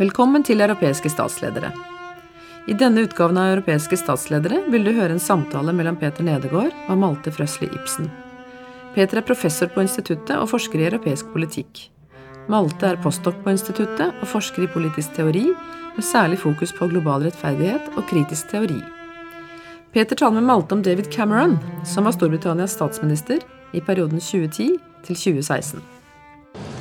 Velkommen 0.00 0.40
til 0.40 0.62
Europæiske 0.64 1.10
statsledere. 1.12 1.74
I 2.72 2.72
denne 2.72 3.02
utgaven 3.04 3.36
av 3.36 3.50
Europæiske 3.50 3.98
statsledere 4.00 4.62
vil 4.72 4.86
du 4.86 4.94
høre 4.96 5.12
en 5.12 5.20
samtale 5.20 5.74
mellem 5.76 5.98
Peter 6.00 6.24
Nedegård 6.24 6.72
og 6.88 6.96
Malte 7.02 7.28
Frøsli 7.36 7.68
Ibsen. 7.68 8.08
Peter 8.94 9.20
er 9.20 9.26
professor 9.28 9.68
på 9.68 9.84
instituttet 9.84 10.32
og 10.38 10.48
forsker 10.54 10.80
i 10.80 10.86
europæisk 10.88 11.28
politikk. 11.34 11.82
Malte 12.48 12.94
er 12.94 13.02
postdoc 13.04 13.42
på 13.44 13.52
instituttet 13.52 14.16
og 14.22 14.32
forsker 14.32 14.64
i 14.64 14.72
politisk 14.72 15.12
teori, 15.20 15.44
med 15.92 16.08
særlig 16.14 16.40
fokus 16.40 16.72
på 16.72 16.88
global 16.88 17.28
rettferdighet 17.28 17.92
og 17.92 18.08
kritisk 18.08 18.48
teori. 18.56 18.80
Peter 19.92 20.16
taler 20.16 20.40
med 20.40 20.48
Malte 20.48 20.80
om 20.80 20.82
David 20.82 21.12
Cameron, 21.12 21.58
som 21.84 22.08
var 22.08 22.16
Storbritannias 22.16 22.72
statsminister 22.80 23.44
i 23.76 23.84
perioden 23.84 24.16
2010 24.16 24.78
til 25.04 25.24
2016. 25.28 25.84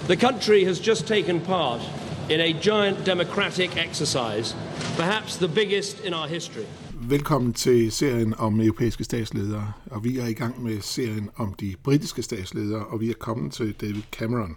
The 0.08 0.16
country 0.16 0.64
has 0.64 0.80
just 0.80 1.06
taken 1.06 1.42
part 1.42 1.99
in 2.30 2.40
a 2.40 2.54
giant 2.62 3.06
democratic 3.06 3.78
exercise, 3.78 4.56
perhaps 4.98 5.38
the 5.38 5.48
biggest 5.48 6.06
in 6.06 6.14
our 6.14 6.28
history. 6.28 6.66
Velkommen 6.94 7.54
til 7.54 7.92
serien 7.92 8.34
om 8.38 8.62
europæiske 8.62 9.04
statsledere, 9.04 9.74
og 9.92 10.04
vi 10.04 10.20
er 10.20 10.26
i 10.26 10.34
gang 10.34 10.64
med 10.64 10.82
serien 10.82 11.30
om 11.36 11.54
de 11.54 11.76
britiske 11.84 12.22
statsledere, 12.22 12.86
og 12.86 13.02
vi 13.02 13.10
er 13.10 13.14
kommet 13.20 13.54
til 13.54 13.74
David 13.82 14.02
Cameron. 14.12 14.56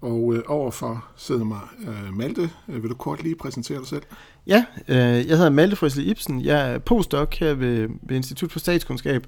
Og 0.00 0.34
øh, 0.34 0.42
overfor 0.46 1.04
sidder 1.16 1.44
mig 1.44 1.60
øh, 1.80 2.16
Malte. 2.16 2.50
Øh, 2.68 2.82
vil 2.82 2.90
du 2.90 2.94
kort 2.94 3.22
lige 3.22 3.36
præsentere 3.36 3.78
dig 3.78 3.86
selv? 3.86 4.02
Ja, 4.46 4.64
øh, 4.88 4.96
jeg 4.98 5.36
hedder 5.36 5.50
Malte 5.50 5.76
Frøsle 5.76 6.04
Ibsen. 6.04 6.44
Jeg 6.44 6.72
er 6.72 6.78
postdoc 6.78 7.38
her 7.38 7.54
ved, 7.54 7.88
ved 8.02 8.16
Institut 8.16 8.52
for 8.52 8.58
Statskundskab, 8.58 9.26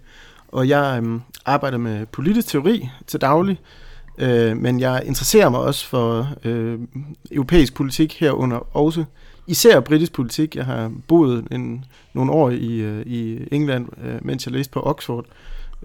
og 0.49 0.69
jeg 0.69 1.03
øh, 1.05 1.21
arbejder 1.45 1.79
med 1.79 2.07
politisk 2.07 2.49
teori 2.49 2.89
til 3.07 3.21
daglig. 3.21 3.61
Øh, 3.61 3.84
Øh, 4.19 4.57
men 4.57 4.81
jeg 4.81 5.03
interesserer 5.07 5.49
mig 5.49 5.61
også 5.61 5.87
for 5.87 6.29
øh, 6.45 6.79
europæisk 7.31 7.75
politik 7.75 8.21
herunder 8.21 8.77
også 8.77 9.05
især 9.47 9.81
britisk 9.81 10.13
politik. 10.13 10.57
Jeg 10.57 10.65
har 10.65 10.93
boet 11.09 11.47
en, 11.51 11.85
nogle 12.15 12.33
år 12.33 12.51
i, 12.51 12.77
øh, 12.77 13.07
i 13.07 13.49
England, 13.53 13.89
øh, 14.05 14.27
mens 14.27 14.47
jeg 14.47 14.53
læste 14.53 14.73
på 14.73 14.81
Oxford, 14.81 15.25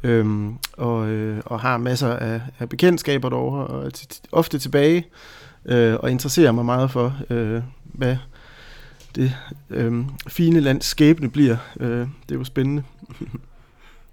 øhm, 0.04 0.58
og, 0.78 1.08
øh, 1.08 1.42
og 1.46 1.60
har 1.60 1.78
masser 1.78 2.16
af, 2.16 2.42
af 2.60 2.70
bekendtskaber 2.70 3.30
derovre, 3.30 3.68
og 3.68 3.86
er 3.86 4.20
ofte 4.32 4.60
tilbage 4.60 5.08
øh, 5.66 5.96
og 6.00 6.12
interesserer 6.12 6.52
mig 6.52 6.66
meget 6.66 6.92
for, 6.92 7.18
øh, 7.30 7.62
hvad 7.84 8.18
det 9.16 9.36
øh, 9.70 10.06
fine 10.28 10.60
lands 10.60 10.86
skæbne 10.86 11.30
bliver. 11.30 11.58
Øh, 11.80 11.90
det 11.90 12.32
er 12.32 12.36
jo 12.36 12.44
spændende. 12.44 12.84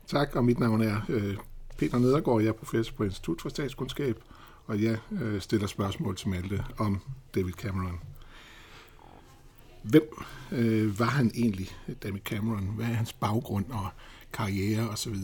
tak, 0.06 0.36
og 0.36 0.44
mit 0.44 0.60
navn 0.60 0.82
er 0.82 0.96
øh, 1.08 1.36
Peter 1.78 1.98
Nedergaard. 1.98 2.40
Jeg 2.40 2.48
er 2.48 2.52
professor 2.52 2.94
på 2.96 3.04
Institut 3.04 3.40
for 3.40 3.48
Statskundskab, 3.48 4.16
og 4.66 4.82
jeg 4.82 4.96
øh, 5.22 5.40
stiller 5.40 5.66
spørgsmål 5.66 6.16
til 6.16 6.28
Malte 6.28 6.64
om 6.78 7.00
David 7.34 7.52
Cameron. 7.52 8.00
Hvem 9.82 10.02
øh, 10.52 10.98
var 10.98 11.06
han 11.06 11.30
egentlig, 11.34 11.70
David 12.02 12.20
Cameron? 12.20 12.70
Hvad 12.76 12.86
er 12.86 12.92
hans 12.92 13.12
baggrund 13.12 13.64
og 13.70 13.88
karriere 14.32 14.88
osv.? 14.88 15.14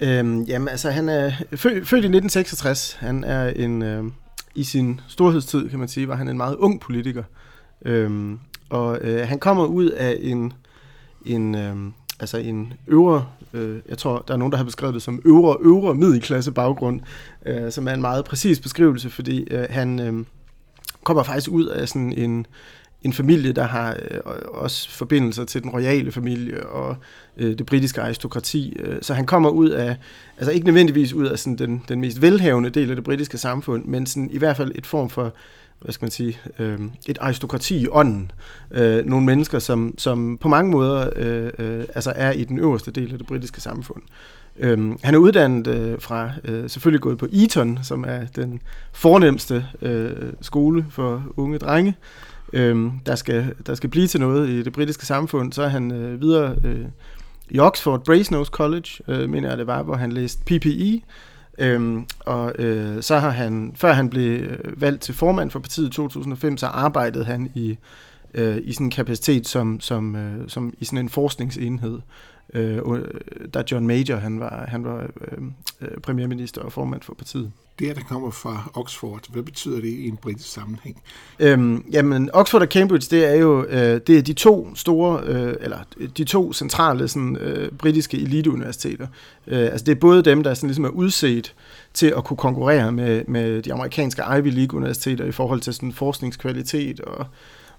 Øhm, 0.00 0.42
jamen, 0.42 0.68
altså, 0.68 0.90
han 0.90 1.08
er 1.08 1.30
født, 1.50 1.88
født 1.88 2.04
i 2.04 2.08
1966. 2.08 2.92
Han 2.92 3.24
er 3.24 3.48
en, 3.48 3.82
øh, 3.82 4.04
i 4.54 4.64
sin 4.64 5.00
storhedstid, 5.08 5.68
kan 5.68 5.78
man 5.78 5.88
sige, 5.88 6.08
var 6.08 6.16
han 6.16 6.28
en 6.28 6.36
meget 6.36 6.56
ung 6.56 6.80
politiker. 6.80 7.22
Øhm, 7.84 8.38
og 8.70 8.98
øh, 9.00 9.28
han 9.28 9.38
kommer 9.38 9.66
ud 9.66 9.90
af 9.90 10.18
en, 10.20 10.52
en, 11.26 11.54
øh, 11.54 11.76
altså 12.20 12.38
en 12.38 12.72
øvre, 12.86 13.26
øh, 13.52 13.78
jeg 13.88 13.98
tror, 13.98 14.24
der 14.28 14.34
er 14.34 14.38
nogen, 14.38 14.52
der 14.52 14.58
har 14.58 14.64
beskrevet 14.64 14.94
det 14.94 15.02
som 15.02 15.22
øvre, 15.24 15.56
øvre 15.60 15.94
middelklasse 15.94 16.52
baggrund, 16.52 17.00
øh, 17.46 17.72
som 17.72 17.88
er 17.88 17.92
en 17.92 18.00
meget 18.00 18.24
præcis 18.24 18.60
beskrivelse, 18.60 19.10
fordi 19.10 19.48
øh, 19.50 19.66
han 19.70 20.00
øh, 20.00 20.24
kommer 21.04 21.22
faktisk 21.22 21.50
ud 21.50 21.66
af 21.66 21.88
sådan 21.88 22.12
en, 22.12 22.46
en 23.02 23.12
familie, 23.12 23.52
der 23.52 23.64
har 23.64 23.96
øh, 24.10 24.20
også 24.48 24.90
forbindelser 24.90 25.44
til 25.44 25.62
den 25.62 25.70
royale 25.70 26.12
familie 26.12 26.66
og 26.66 26.96
øh, 27.36 27.58
det 27.58 27.66
britiske 27.66 28.02
aristokrati. 28.02 28.76
Øh, 28.78 28.98
så 29.02 29.14
han 29.14 29.26
kommer 29.26 29.50
ud 29.50 29.68
af, 29.68 29.96
altså 30.38 30.52
ikke 30.52 30.66
nødvendigvis 30.66 31.12
ud 31.12 31.26
af 31.26 31.38
sådan 31.38 31.58
den, 31.58 31.82
den 31.88 32.00
mest 32.00 32.22
velhavende 32.22 32.70
del 32.70 32.90
af 32.90 32.96
det 32.96 33.04
britiske 33.04 33.38
samfund, 33.38 33.84
men 33.84 34.06
sådan 34.06 34.30
i 34.30 34.38
hvert 34.38 34.56
fald 34.56 34.72
et 34.74 34.86
form 34.86 35.10
for 35.10 35.32
hvad 35.86 35.92
skal 35.92 36.04
man 36.04 36.10
sige, 36.10 36.38
øh, 36.58 36.78
et 37.06 37.18
aristokrati 37.20 37.76
i 37.76 37.88
ånden. 37.90 38.30
Øh, 38.70 39.04
nogle 39.04 39.26
mennesker, 39.26 39.58
som, 39.58 39.94
som 39.98 40.38
på 40.38 40.48
mange 40.48 40.70
måder 40.70 41.10
øh, 41.16 41.50
øh, 41.58 41.84
altså 41.94 42.12
er 42.16 42.32
i 42.32 42.44
den 42.44 42.58
øverste 42.58 42.90
del 42.90 43.12
af 43.12 43.18
det 43.18 43.26
britiske 43.26 43.60
samfund. 43.60 44.02
Øhm, 44.58 44.98
han 45.02 45.14
er 45.14 45.18
uddannet 45.18 45.66
øh, 45.66 46.00
fra, 46.00 46.30
øh, 46.44 46.70
selvfølgelig 46.70 47.00
gået 47.00 47.18
på 47.18 47.26
Eton, 47.32 47.78
som 47.82 48.04
er 48.08 48.26
den 48.36 48.60
fornemmeste 48.92 49.66
øh, 49.82 50.32
skole 50.40 50.86
for 50.90 51.22
unge 51.36 51.58
drenge, 51.58 51.96
øh, 52.52 52.90
der, 53.06 53.14
skal, 53.14 53.54
der 53.66 53.74
skal 53.74 53.90
blive 53.90 54.06
til 54.06 54.20
noget 54.20 54.48
i 54.48 54.62
det 54.62 54.72
britiske 54.72 55.06
samfund. 55.06 55.52
Så 55.52 55.62
er 55.62 55.68
han 55.68 55.92
øh, 55.92 56.20
videre 56.20 56.56
øh, 56.64 56.86
i 57.50 57.58
Oxford, 57.58 58.04
Brasenose 58.04 58.50
College, 58.50 58.90
øh, 59.08 59.30
mener 59.30 59.48
jeg 59.48 59.58
det 59.58 59.66
var, 59.66 59.82
hvor 59.82 59.94
han 59.94 60.12
læste 60.12 60.42
PPE, 60.44 61.00
Øhm, 61.58 62.06
og 62.20 62.52
øh, 62.58 63.02
så 63.02 63.18
har 63.18 63.30
han, 63.30 63.72
før 63.76 63.92
han 63.92 64.10
blev 64.10 64.50
valgt 64.76 65.02
til 65.02 65.14
formand 65.14 65.50
for 65.50 65.58
partiet 65.58 65.86
i 65.86 65.90
2005, 65.90 66.56
så 66.56 66.66
arbejdede 66.66 67.24
han 67.24 67.50
i, 67.54 67.78
øh, 68.36 68.58
i 68.62 68.72
sådan 68.72 68.86
en 68.86 68.90
kapacitet 68.90 69.48
som, 69.48 69.80
som, 69.80 70.16
øh, 70.16 70.48
som 70.48 70.74
i 70.78 70.84
sådan 70.84 70.98
en 70.98 71.08
forskningsenhed. 71.08 72.00
Øh, 72.54 72.80
da 73.54 73.62
John 73.72 73.86
Major 73.86 74.16
han 74.16 74.40
var, 74.40 74.66
han 74.68 74.84
var 74.84 75.02
øh, 75.02 75.38
øh, 75.80 75.98
premierminister 76.02 76.62
og 76.62 76.72
formand 76.72 77.02
for 77.02 77.14
partiet. 77.14 77.52
Det, 77.78 77.96
der 77.96 78.02
kommer 78.02 78.30
fra 78.30 78.70
Oxford, 78.74 79.32
hvad 79.32 79.42
betyder 79.42 79.80
det 79.80 79.88
i 79.88 80.08
en 80.08 80.16
britisk 80.16 80.52
sammenhæng? 80.52 81.02
Øhm, 81.38 81.84
jamen, 81.92 82.30
Oxford 82.32 82.62
og 82.62 82.68
Cambridge, 82.68 83.16
det 83.16 83.26
er 83.26 83.34
jo 83.34 83.64
øh, 83.64 84.00
det 84.06 84.18
er 84.18 84.22
de 84.22 84.32
to 84.32 84.74
store, 84.74 85.22
øh, 85.24 85.54
eller 85.60 85.78
de 86.16 86.24
to 86.24 86.52
centrale 86.52 87.08
sådan, 87.08 87.36
øh, 87.36 87.70
britiske 87.72 88.18
eliteuniversiteter. 88.18 89.06
Øh, 89.46 89.58
altså, 89.58 89.84
det 89.84 89.92
er 89.92 90.00
både 90.00 90.22
dem, 90.22 90.42
der 90.42 90.54
sådan, 90.54 90.68
ligesom 90.68 90.84
er 90.84 90.88
udset 90.88 91.54
til 91.94 92.12
at 92.16 92.24
kunne 92.24 92.36
konkurrere 92.36 92.92
med, 92.92 93.24
med 93.28 93.62
de 93.62 93.72
amerikanske 93.72 94.22
Ivy 94.38 94.50
League-universiteter 94.50 95.24
i 95.24 95.32
forhold 95.32 95.60
til 95.60 95.74
sådan, 95.74 95.92
forskningskvalitet 95.92 97.00
og 97.00 97.26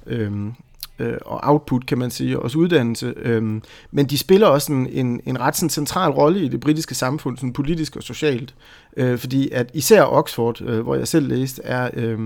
øh, 0.08 0.52
øh, 1.00 1.18
og 1.26 1.40
output, 1.44 1.86
kan 1.86 1.98
man 1.98 2.12
sige, 2.12 2.40
også 2.40 2.58
uddannelse. 2.58 3.14
Øh, 3.18 3.62
men 3.92 4.06
de 4.06 4.18
spiller 4.18 4.48
også 4.48 4.74
en, 4.74 4.88
en, 4.88 5.22
en 5.26 5.40
ret 5.40 5.56
sådan, 5.56 5.70
central 5.70 6.12
rolle 6.12 6.40
i 6.40 6.48
det 6.48 6.60
britiske 6.60 6.96
samfund, 6.96 7.38
sådan 7.38 7.54
politisk 7.54 7.96
og 7.96 8.04
socialt. 8.04 8.56
Øh, 8.98 9.18
fordi 9.18 9.50
at 9.52 9.72
især 9.74 10.04
Oxford, 10.04 10.62
øh, 10.62 10.80
hvor 10.80 10.96
jeg 10.96 11.08
selv 11.08 11.28
læste, 11.28 11.62
er 11.64 11.90
øh, 11.94 12.20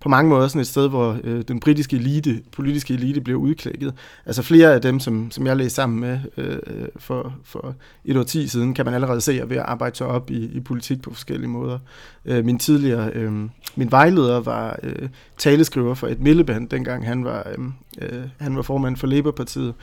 på 0.00 0.08
mange 0.08 0.28
måder 0.28 0.48
sådan 0.48 0.60
et 0.60 0.66
sted, 0.66 0.88
hvor 0.88 1.18
øh, 1.24 1.42
den 1.48 1.60
britiske 1.60 1.96
elite, 1.96 2.42
politiske 2.52 2.94
elite 2.94 3.20
bliver 3.20 3.38
udklækket. 3.38 3.94
Altså 4.26 4.42
flere 4.42 4.74
af 4.74 4.80
dem, 4.80 5.00
som, 5.00 5.30
som 5.30 5.46
jeg 5.46 5.56
læste 5.56 5.74
sammen 5.74 6.00
med 6.00 6.18
øh, 6.36 6.88
for, 6.96 7.34
for 7.44 7.74
et 8.04 8.16
år 8.16 8.22
ti 8.22 8.48
siden, 8.48 8.74
kan 8.74 8.84
man 8.84 8.94
allerede 8.94 9.20
se 9.20 9.42
ved 9.46 9.56
at 9.56 9.62
arbejde 9.62 9.96
sig 9.96 10.06
op 10.06 10.30
i, 10.30 10.44
i 10.44 10.60
politik 10.60 11.02
på 11.02 11.14
forskellige 11.14 11.48
måder. 11.48 11.78
Øh, 12.24 12.44
min 12.44 12.58
tidligere, 12.58 13.10
øh, 13.14 13.32
min 13.76 13.90
vejleder 13.90 14.40
var 14.40 14.78
øh, 14.82 15.08
taleskriver 15.38 15.94
for 15.94 16.06
et 16.06 16.20
Milleband, 16.20 16.68
dengang 16.68 17.06
han 17.06 17.24
var, 17.24 17.46
øh, 17.58 17.64
øh, 18.00 18.22
han 18.38 18.56
var 18.56 18.62
formand 18.62 18.96
for 18.96 19.06
Labour-partiet. 19.06 19.74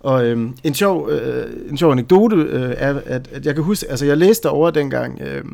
Og 0.00 0.26
øh, 0.26 0.50
en, 0.64 0.74
sjov, 0.74 1.10
øh, 1.10 1.70
en 1.70 1.78
sjov 1.78 1.92
anekdote 1.92 2.36
øh, 2.36 2.74
er, 2.76 3.00
at, 3.06 3.28
at 3.32 3.46
jeg 3.46 3.54
kan 3.54 3.64
huske, 3.64 3.90
altså 3.90 4.06
jeg 4.06 4.18
læste 4.18 4.50
over 4.50 4.70
dengang, 4.70 5.20
øh, 5.20 5.44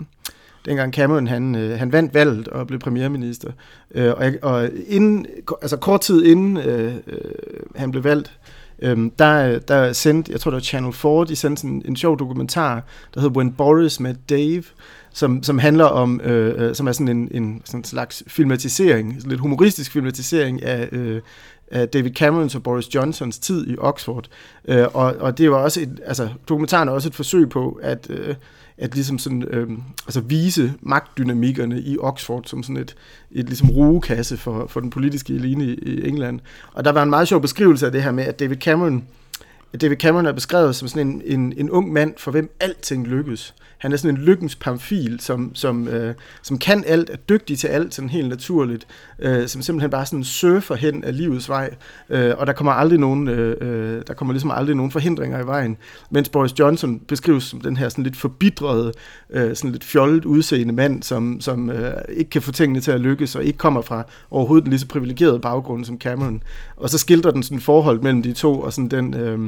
dengang 0.64 0.94
Cameron 0.94 1.26
han, 1.26 1.54
øh, 1.54 1.78
han 1.78 1.92
vandt 1.92 2.14
valget 2.14 2.48
og 2.48 2.66
blev 2.66 2.78
premierminister. 2.78 3.50
Øh, 3.94 4.12
og, 4.16 4.24
jeg, 4.24 4.44
og 4.44 4.70
inden, 4.88 5.26
altså 5.62 5.76
kort 5.76 6.00
tid 6.00 6.24
inden 6.24 6.56
øh, 6.56 6.94
øh, 7.06 7.20
han 7.76 7.90
blev 7.90 8.04
valgt, 8.04 8.38
øh, 8.82 9.10
der, 9.18 9.58
der 9.58 9.92
sendte, 9.92 10.32
jeg 10.32 10.40
tror 10.40 10.50
det 10.50 10.54
var 10.54 10.60
Channel 10.60 10.92
4, 10.92 11.24
de 11.28 11.36
sendte 11.36 11.60
sådan 11.60 11.82
en 11.84 11.96
sjov 11.96 12.18
dokumentar, 12.18 12.74
der 13.14 13.20
hedder 13.20 13.36
When 13.36 13.52
Boris 13.52 14.00
Met 14.00 14.16
Dave, 14.30 14.62
som, 15.12 15.42
som 15.42 15.58
handler 15.58 15.84
om, 15.84 16.20
øh, 16.20 16.68
øh 16.68 16.74
som 16.74 16.88
er 16.88 16.92
sådan 16.92 17.08
en, 17.08 17.28
en 17.30 17.62
sådan 17.64 17.84
slags 17.84 18.22
filmatisering, 18.26 19.14
sådan 19.14 19.30
lidt 19.30 19.40
humoristisk 19.40 19.92
filmatisering 19.92 20.62
af, 20.62 20.88
øh, 20.92 21.16
af 21.16 21.20
Øh, 21.72 21.84
David 21.92 22.10
Camerons 22.10 22.54
og 22.54 22.62
Boris 22.62 22.94
Johnsons 22.94 23.38
tid 23.38 23.66
i 23.66 23.76
Oxford. 23.78 24.28
Øh, 24.68 24.86
og, 24.94 25.14
og 25.20 25.38
det 25.38 25.50
var 25.50 25.56
også 25.56 25.80
et, 25.80 26.00
altså 26.04 26.28
dokumentaren 26.48 26.88
er 26.88 26.92
også 26.92 27.08
et 27.08 27.14
forsøg 27.14 27.48
på 27.48 27.80
at, 27.82 28.06
øh, 28.10 28.34
at 28.78 28.94
ligesom 28.94 29.18
sådan, 29.18 29.42
øh, 29.42 29.68
altså 30.06 30.20
vise 30.20 30.72
magtdynamikkerne 30.80 31.80
i 31.80 31.98
Oxford 31.98 32.42
som 32.46 32.62
sådan 32.62 32.76
et, 32.76 32.94
et 33.32 33.46
ligesom 33.46 33.70
rugekasse 33.70 34.36
for, 34.36 34.66
for 34.66 34.80
den 34.80 34.90
politiske 34.90 35.34
elite 35.34 35.64
i, 35.64 35.74
i 35.74 36.08
England. 36.08 36.40
Og 36.72 36.84
der 36.84 36.92
var 36.92 37.02
en 37.02 37.10
meget 37.10 37.28
sjov 37.28 37.40
beskrivelse 37.40 37.86
af 37.86 37.92
det 37.92 38.02
her 38.02 38.12
med, 38.12 38.24
at 38.24 38.40
David 38.40 38.56
Cameron 38.56 39.04
David 39.80 39.96
Cameron 39.96 40.26
er 40.26 40.32
beskrevet 40.32 40.76
som 40.76 40.88
sådan 40.88 41.08
en, 41.08 41.22
en, 41.24 41.54
en 41.56 41.70
ung 41.70 41.92
mand, 41.92 42.14
for 42.16 42.30
hvem 42.30 42.50
alting 42.60 43.06
lykkes. 43.06 43.54
Han 43.78 43.92
er 43.92 43.96
sådan 43.96 44.16
en 44.16 44.22
lykkens 44.22 44.56
pamfil, 44.56 45.20
som, 45.20 45.50
som, 45.54 45.88
øh, 45.88 46.14
som 46.42 46.58
kan 46.58 46.84
alt, 46.86 47.10
er 47.10 47.16
dygtig 47.16 47.58
til 47.58 47.68
alt, 47.68 47.94
sådan 47.94 48.08
helt 48.08 48.28
naturligt, 48.28 48.86
øh, 49.18 49.48
som 49.48 49.62
simpelthen 49.62 49.90
bare 49.90 50.06
sådan 50.06 50.24
surfer 50.24 50.74
hen 50.74 51.04
af 51.04 51.16
livets 51.16 51.48
vej, 51.48 51.74
øh, 52.10 52.34
og 52.38 52.46
der 52.46 52.52
kommer 52.52 52.72
aldrig 52.72 52.98
nogen, 52.98 53.28
øh, 53.28 53.56
øh, 53.60 54.02
der 54.06 54.14
kommer 54.14 54.34
ligesom 54.34 54.50
aldrig 54.50 54.76
nogen 54.76 54.92
forhindringer 54.92 55.42
i 55.42 55.46
vejen. 55.46 55.76
Mens 56.10 56.28
Boris 56.28 56.58
Johnson 56.58 56.98
beskrives 56.98 57.44
som 57.44 57.60
den 57.60 57.76
her 57.76 57.88
sådan 57.88 58.04
lidt 58.04 58.16
forbitrede, 58.16 58.92
øh, 59.30 59.56
sådan 59.56 59.72
lidt 59.72 59.84
fjollet 59.84 60.24
udseende 60.24 60.74
mand, 60.74 61.02
som, 61.02 61.40
som 61.40 61.70
øh, 61.70 61.92
ikke 62.08 62.30
kan 62.30 62.42
få 62.42 62.52
tingene 62.52 62.80
til 62.80 62.90
at 62.90 63.00
lykkes, 63.00 63.36
og 63.36 63.44
ikke 63.44 63.58
kommer 63.58 63.82
fra 63.82 64.02
overhovedet 64.30 64.64
en 64.64 64.70
lige 64.70 64.80
så 64.80 64.88
privilegeret 64.88 65.40
baggrund 65.40 65.84
som 65.84 65.98
Cameron. 65.98 66.42
Og 66.76 66.90
så 66.90 66.98
skildrer 66.98 67.30
den 67.30 67.42
sådan 67.42 67.60
forhold 67.60 68.00
mellem 68.00 68.22
de 68.22 68.32
to, 68.32 68.60
og 68.60 68.72
sådan 68.72 68.88
den... 68.88 69.14
Øh, 69.14 69.38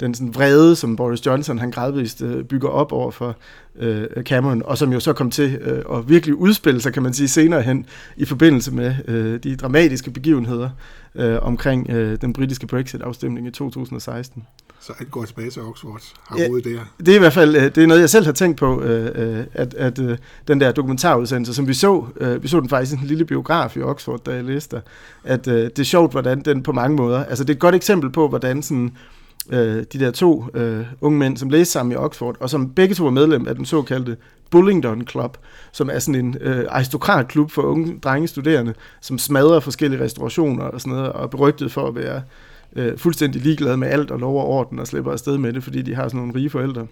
den 0.00 0.14
sådan 0.14 0.34
vrede, 0.34 0.76
som 0.76 0.96
Boris 0.96 1.26
Johnson 1.26 1.58
han 1.58 1.70
gradvist 1.70 2.22
øh, 2.22 2.44
bygger 2.44 2.68
op 2.68 2.92
over 2.92 3.10
for 3.10 3.36
øh, 3.78 4.06
Cameron, 4.22 4.62
og 4.64 4.78
som 4.78 4.92
jo 4.92 5.00
så 5.00 5.12
kom 5.12 5.30
til 5.30 5.54
øh, 5.54 5.98
at 5.98 6.08
virkelig 6.08 6.34
udspille 6.34 6.80
sig, 6.80 6.92
kan 6.92 7.02
man 7.02 7.14
sige, 7.14 7.28
senere 7.28 7.62
hen 7.62 7.86
i 8.16 8.24
forbindelse 8.24 8.74
med 8.74 8.94
øh, 9.08 9.42
de 9.42 9.56
dramatiske 9.56 10.10
begivenheder 10.10 10.70
øh, 11.14 11.38
omkring 11.42 11.90
øh, 11.90 12.20
den 12.20 12.32
britiske 12.32 12.66
Brexit-afstemning 12.66 13.46
i 13.46 13.50
2016. 13.50 14.46
Så 14.80 14.92
at 14.98 15.10
gå 15.10 15.24
tilbage 15.24 15.50
til 15.50 15.62
Oxford 15.62 16.02
har 16.28 16.38
ja, 16.38 16.44
der. 16.44 16.80
Det 16.98 17.08
er 17.08 17.14
i 17.14 17.18
hvert 17.18 17.32
fald 17.32 17.56
øh, 17.56 17.62
det 17.62 17.78
er 17.78 17.86
noget, 17.86 18.00
jeg 18.00 18.10
selv 18.10 18.24
har 18.24 18.32
tænkt 18.32 18.58
på, 18.58 18.82
øh, 18.82 19.46
at, 19.52 19.74
at 19.74 19.98
øh, 19.98 20.18
den 20.48 20.60
der 20.60 20.72
dokumentarudsendelse, 20.72 21.54
som 21.54 21.68
vi 21.68 21.74
så, 21.74 22.04
øh, 22.20 22.42
vi 22.42 22.48
så 22.48 22.60
den 22.60 22.68
faktisk 22.68 22.98
i 22.98 23.00
en 23.02 23.06
lille 23.06 23.24
biograf 23.24 23.76
i 23.76 23.82
Oxford, 23.82 24.24
da 24.24 24.34
jeg 24.34 24.44
læste 24.44 24.82
at 25.24 25.48
øh, 25.48 25.54
det 25.54 25.78
er 25.78 25.84
sjovt, 25.84 26.12
hvordan 26.12 26.40
den 26.40 26.62
på 26.62 26.72
mange 26.72 26.96
måder, 26.96 27.24
altså 27.24 27.44
det 27.44 27.50
er 27.50 27.54
et 27.54 27.60
godt 27.60 27.74
eksempel 27.74 28.10
på, 28.10 28.28
hvordan 28.28 28.62
sådan, 28.62 28.84
øh, 28.84 28.90
Øh, 29.52 29.84
de 29.92 29.98
der 29.98 30.10
to 30.10 30.44
øh, 30.54 30.86
unge 31.00 31.18
mænd, 31.18 31.36
som 31.36 31.48
læste 31.48 31.72
sammen 31.72 31.92
i 31.92 31.96
Oxford, 31.96 32.36
og 32.40 32.50
som 32.50 32.70
begge 32.70 32.94
to 32.94 33.04
var 33.04 33.10
medlem 33.10 33.48
af 33.48 33.54
den 33.54 33.64
såkaldte 33.64 34.16
Bullingdon 34.50 35.06
Club, 35.06 35.36
som 35.72 35.90
er 35.92 35.98
sådan 35.98 36.24
en 36.24 36.36
øh, 36.40 36.66
aristokratklub 36.68 37.50
for 37.50 37.62
unge 37.62 37.98
drengestuderende, 38.02 38.74
som 39.00 39.18
smadrer 39.18 39.60
forskellige 39.60 40.04
restaurationer 40.04 40.64
og 40.64 40.80
sådan 40.80 40.92
noget, 40.92 41.12
og 41.12 41.22
er 41.22 41.26
berygtet 41.26 41.72
for 41.72 41.86
at 41.86 41.94
være 41.94 42.22
øh, 42.76 42.98
fuldstændig 42.98 43.42
ligeglade 43.42 43.76
med 43.76 43.88
alt 43.88 44.10
og 44.10 44.18
lov 44.18 44.40
og 44.40 44.46
orden 44.46 44.78
og 44.78 44.86
slipper 44.86 45.12
afsted 45.12 45.38
med 45.38 45.52
det, 45.52 45.64
fordi 45.64 45.82
de 45.82 45.94
har 45.94 46.08
sådan 46.08 46.20
nogle 46.20 46.34
rige 46.34 46.50
forældre 46.50 46.86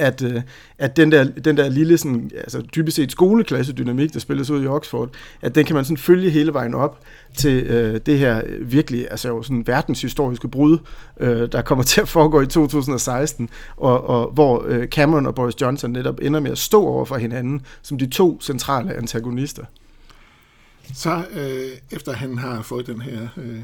at, 0.00 0.22
øh, 0.22 0.42
at 0.78 0.96
den, 0.96 1.12
der, 1.12 1.24
den 1.24 1.56
der 1.56 1.68
lille, 1.68 1.98
sådan, 1.98 2.30
altså 2.34 2.62
typisk 2.72 2.96
set 2.96 3.12
skoleklassedynamik, 3.12 4.12
der 4.14 4.20
spilles 4.20 4.50
ud 4.50 4.62
i 4.62 4.66
Oxford, 4.66 5.10
at 5.42 5.54
den 5.54 5.66
kan 5.66 5.76
man 5.76 5.84
sådan 5.84 5.96
følge 5.96 6.30
hele 6.30 6.52
vejen 6.52 6.74
op 6.74 7.00
til 7.36 7.62
øh, 7.62 8.00
det 8.06 8.18
her 8.18 8.42
virkelig 8.60 9.06
altså 9.10 9.42
sådan 9.42 9.66
verdenshistoriske 9.66 10.48
brud, 10.48 10.78
øh, 11.20 11.52
der 11.52 11.62
kommer 11.62 11.84
til 11.92 12.00
at 12.00 12.08
foregå 12.08 12.40
i 12.40 12.46
2016, 12.46 13.48
og, 13.76 14.08
og 14.08 14.30
hvor 14.30 14.64
øh, 14.68 14.88
Cameron 14.88 15.26
og 15.26 15.34
Boris 15.34 15.60
Johnson 15.60 15.90
netop 15.90 16.18
ender 16.22 16.40
med 16.40 16.50
at 16.50 16.58
stå 16.58 16.86
over 16.86 17.04
for 17.04 17.16
hinanden 17.16 17.62
som 17.82 17.98
de 17.98 18.06
to 18.06 18.40
centrale 18.40 18.94
antagonister. 18.94 19.64
Så 20.94 21.24
øh, 21.32 21.96
efter 21.96 22.12
han 22.12 22.38
har 22.38 22.62
fået 22.62 22.86
den 22.86 23.00
her 23.00 23.28
øh, 23.36 23.60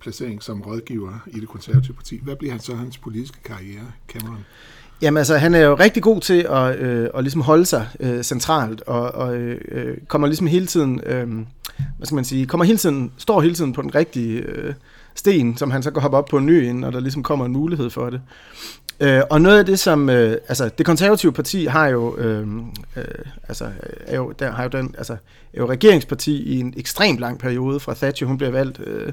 placering 0.00 0.42
som 0.42 0.62
rådgiver 0.62 1.18
i 1.26 1.40
det 1.40 1.48
konservative 1.48 1.94
parti, 1.94 2.20
hvad 2.22 2.36
bliver 2.36 2.52
han 2.52 2.60
så 2.60 2.74
hans 2.74 2.98
politiske 2.98 3.38
karriere, 3.44 3.92
Cameron? 4.08 4.44
Jamen 5.02 5.18
altså, 5.18 5.36
han 5.36 5.54
er 5.54 5.60
jo 5.60 5.74
rigtig 5.74 6.02
god 6.02 6.20
til 6.20 6.46
at, 6.50 6.78
øh, 6.78 7.08
at 7.14 7.24
ligesom 7.24 7.40
holde 7.40 7.66
sig 7.66 7.88
øh, 8.00 8.22
centralt, 8.22 8.82
og, 8.86 9.14
og 9.14 9.36
øh, 9.36 9.60
øh, 9.68 9.96
kommer 10.08 10.28
ligesom 10.28 10.46
hele 10.46 10.66
tiden, 10.66 11.00
øh, 11.06 11.28
hvad 11.96 12.06
skal 12.06 12.14
man 12.14 12.24
sige, 12.24 12.46
kommer 12.46 12.64
hele 12.64 12.78
tiden, 12.78 13.12
står 13.16 13.40
hele 13.40 13.54
tiden 13.54 13.72
på 13.72 13.82
den 13.82 13.94
rigtige 13.94 14.38
øh, 14.38 14.74
sten, 15.14 15.56
som 15.56 15.70
han 15.70 15.82
så 15.82 15.90
går 15.90 16.00
hoppe 16.00 16.16
op 16.16 16.26
på 16.26 16.38
en 16.38 16.46
ny, 16.46 16.70
når 16.70 16.90
der 16.90 17.00
ligesom 17.00 17.22
kommer 17.22 17.46
en 17.46 17.52
mulighed 17.52 17.90
for 17.90 18.10
det. 18.10 18.20
Øh, 19.00 19.22
og 19.30 19.40
noget 19.40 19.58
af 19.58 19.66
det, 19.66 19.78
som, 19.78 20.10
øh, 20.10 20.36
altså 20.48 20.70
det 20.78 20.86
konservative 20.86 21.32
parti 21.32 21.64
har 21.64 21.86
jo, 21.86 22.16
øh, 22.16 22.48
øh, 22.96 23.04
altså, 23.48 23.70
er 24.06 24.16
jo, 24.16 24.32
der 24.38 24.50
har 24.50 24.62
jo 24.62 24.68
den, 24.68 24.94
altså, 24.98 25.12
er 25.12 25.58
jo 25.58 25.68
regeringsparti 25.68 26.42
i 26.42 26.60
en 26.60 26.74
ekstremt 26.76 27.20
lang 27.20 27.38
periode, 27.38 27.80
fra 27.80 27.94
Thatcher, 27.94 28.26
hun 28.26 28.38
blev 28.38 28.52
valgt 28.52 28.80
øh, 28.86 29.12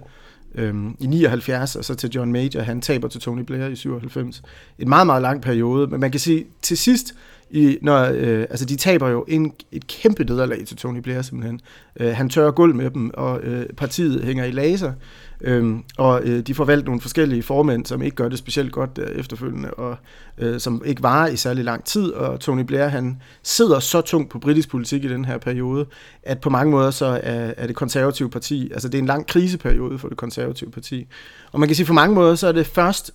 øhm, 0.55 0.95
i 0.99 1.07
79, 1.07 1.75
og 1.75 1.85
så 1.85 1.95
til 1.95 2.09
John 2.09 2.31
Major, 2.31 2.61
han 2.61 2.81
taber 2.81 3.07
til 3.07 3.21
Tony 3.21 3.41
Blair 3.41 3.67
i 3.67 3.75
97. 3.75 4.41
En 4.79 4.89
meget, 4.89 5.05
meget 5.05 5.21
lang 5.21 5.41
periode, 5.41 5.87
men 5.87 5.99
man 5.99 6.11
kan 6.11 6.19
sige, 6.19 6.45
til 6.61 6.77
sidst, 6.77 7.15
i, 7.51 7.77
når, 7.81 8.11
øh, 8.13 8.41
altså 8.49 8.65
de 8.65 8.75
taber 8.75 9.09
jo 9.09 9.25
en, 9.27 9.53
et 9.71 9.87
kæmpe 9.87 10.23
nederlag 10.23 10.63
til 10.67 10.77
Tony 10.77 10.99
Blair 10.99 11.21
simpelthen. 11.21 11.61
Øh, 11.99 12.15
han 12.15 12.29
tørrer 12.29 12.51
gulv 12.51 12.75
med 12.75 12.89
dem, 12.89 13.11
og 13.13 13.39
øh, 13.43 13.65
partiet 13.77 14.23
hænger 14.23 14.45
i 14.45 14.51
laser. 14.51 14.93
øh, 15.41 15.75
og 15.97 16.21
øh, 16.23 16.39
de 16.39 16.55
får 16.55 16.65
valgt 16.65 16.85
nogle 16.85 17.01
forskellige 17.01 17.43
formænd, 17.43 17.85
som 17.85 18.01
ikke 18.01 18.15
gør 18.15 18.29
det 18.29 18.37
specielt 18.37 18.71
godt 18.71 18.95
der 18.95 19.05
efterfølgende, 19.05 19.71
og 19.71 19.95
øh, 20.37 20.59
som 20.59 20.81
ikke 20.85 21.03
varer 21.03 21.27
i 21.27 21.35
særlig 21.35 21.63
lang 21.63 21.83
tid. 21.83 22.11
Og 22.11 22.39
Tony 22.39 22.61
Blair, 22.63 22.87
han 22.87 23.21
sidder 23.43 23.79
så 23.79 24.01
tungt 24.01 24.29
på 24.29 24.39
britisk 24.39 24.69
politik 24.69 25.03
i 25.03 25.07
den 25.07 25.25
her 25.25 25.37
periode, 25.37 25.85
at 26.23 26.41
på 26.41 26.49
mange 26.49 26.71
måder 26.71 26.91
så 26.91 27.05
er, 27.23 27.53
er 27.57 27.67
det 27.67 27.75
konservative 27.75 28.29
parti, 28.29 28.71
altså 28.71 28.87
det 28.87 28.95
er 28.97 29.01
en 29.01 29.07
lang 29.07 29.27
kriseperiode 29.27 29.99
for 29.99 30.07
det 30.07 30.17
konservative 30.17 30.71
parti. 30.71 31.07
Og 31.51 31.59
man 31.59 31.69
kan 31.69 31.75
sige, 31.75 31.85
på 31.85 31.93
mange 31.93 32.15
måder, 32.15 32.35
så 32.35 32.47
er 32.47 32.51
det 32.51 32.67
først, 32.67 33.11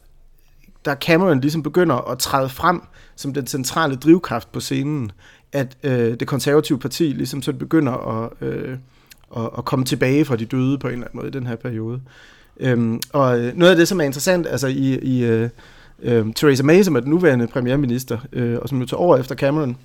da 0.86 0.94
Cameron 0.94 1.40
ligesom 1.40 1.62
begynder 1.62 2.10
at 2.10 2.18
træde 2.18 2.48
frem 2.48 2.82
som 3.16 3.34
den 3.34 3.46
centrale 3.46 3.96
drivkraft 3.96 4.52
på 4.52 4.60
scenen, 4.60 5.12
at 5.52 5.76
øh, 5.82 6.20
det 6.20 6.28
konservative 6.28 6.78
parti 6.78 7.04
ligesom 7.04 7.42
så 7.42 7.52
begynder 7.52 7.92
at... 7.92 8.48
Øh, 8.48 8.78
at, 9.36 9.50
at 9.58 9.64
komme 9.64 9.84
tilbage 9.84 10.24
fra 10.24 10.36
de 10.36 10.44
døde 10.44 10.78
på 10.78 10.86
en 10.86 10.92
eller 10.92 11.06
anden 11.06 11.18
måde 11.18 11.28
i 11.28 11.30
den 11.30 11.46
her 11.46 11.56
periode. 11.56 12.00
Øhm, 12.60 13.00
og 13.12 13.40
øh, 13.40 13.56
noget 13.56 13.70
af 13.70 13.76
det, 13.76 13.88
som 13.88 14.00
er 14.00 14.04
interessant, 14.04 14.46
altså 14.46 14.66
i, 14.66 14.98
i 14.98 15.24
øh, 15.24 15.48
øh, 16.02 16.32
Theresa 16.36 16.62
May, 16.62 16.82
som 16.82 16.96
er 16.96 17.00
den 17.00 17.10
nuværende 17.10 17.46
premierminister, 17.46 18.18
øh, 18.32 18.58
og 18.62 18.68
som 18.68 18.80
jo 18.80 18.86
tager 18.86 19.00
over 19.00 19.16
efter 19.16 19.34
Cameron, 19.34 19.76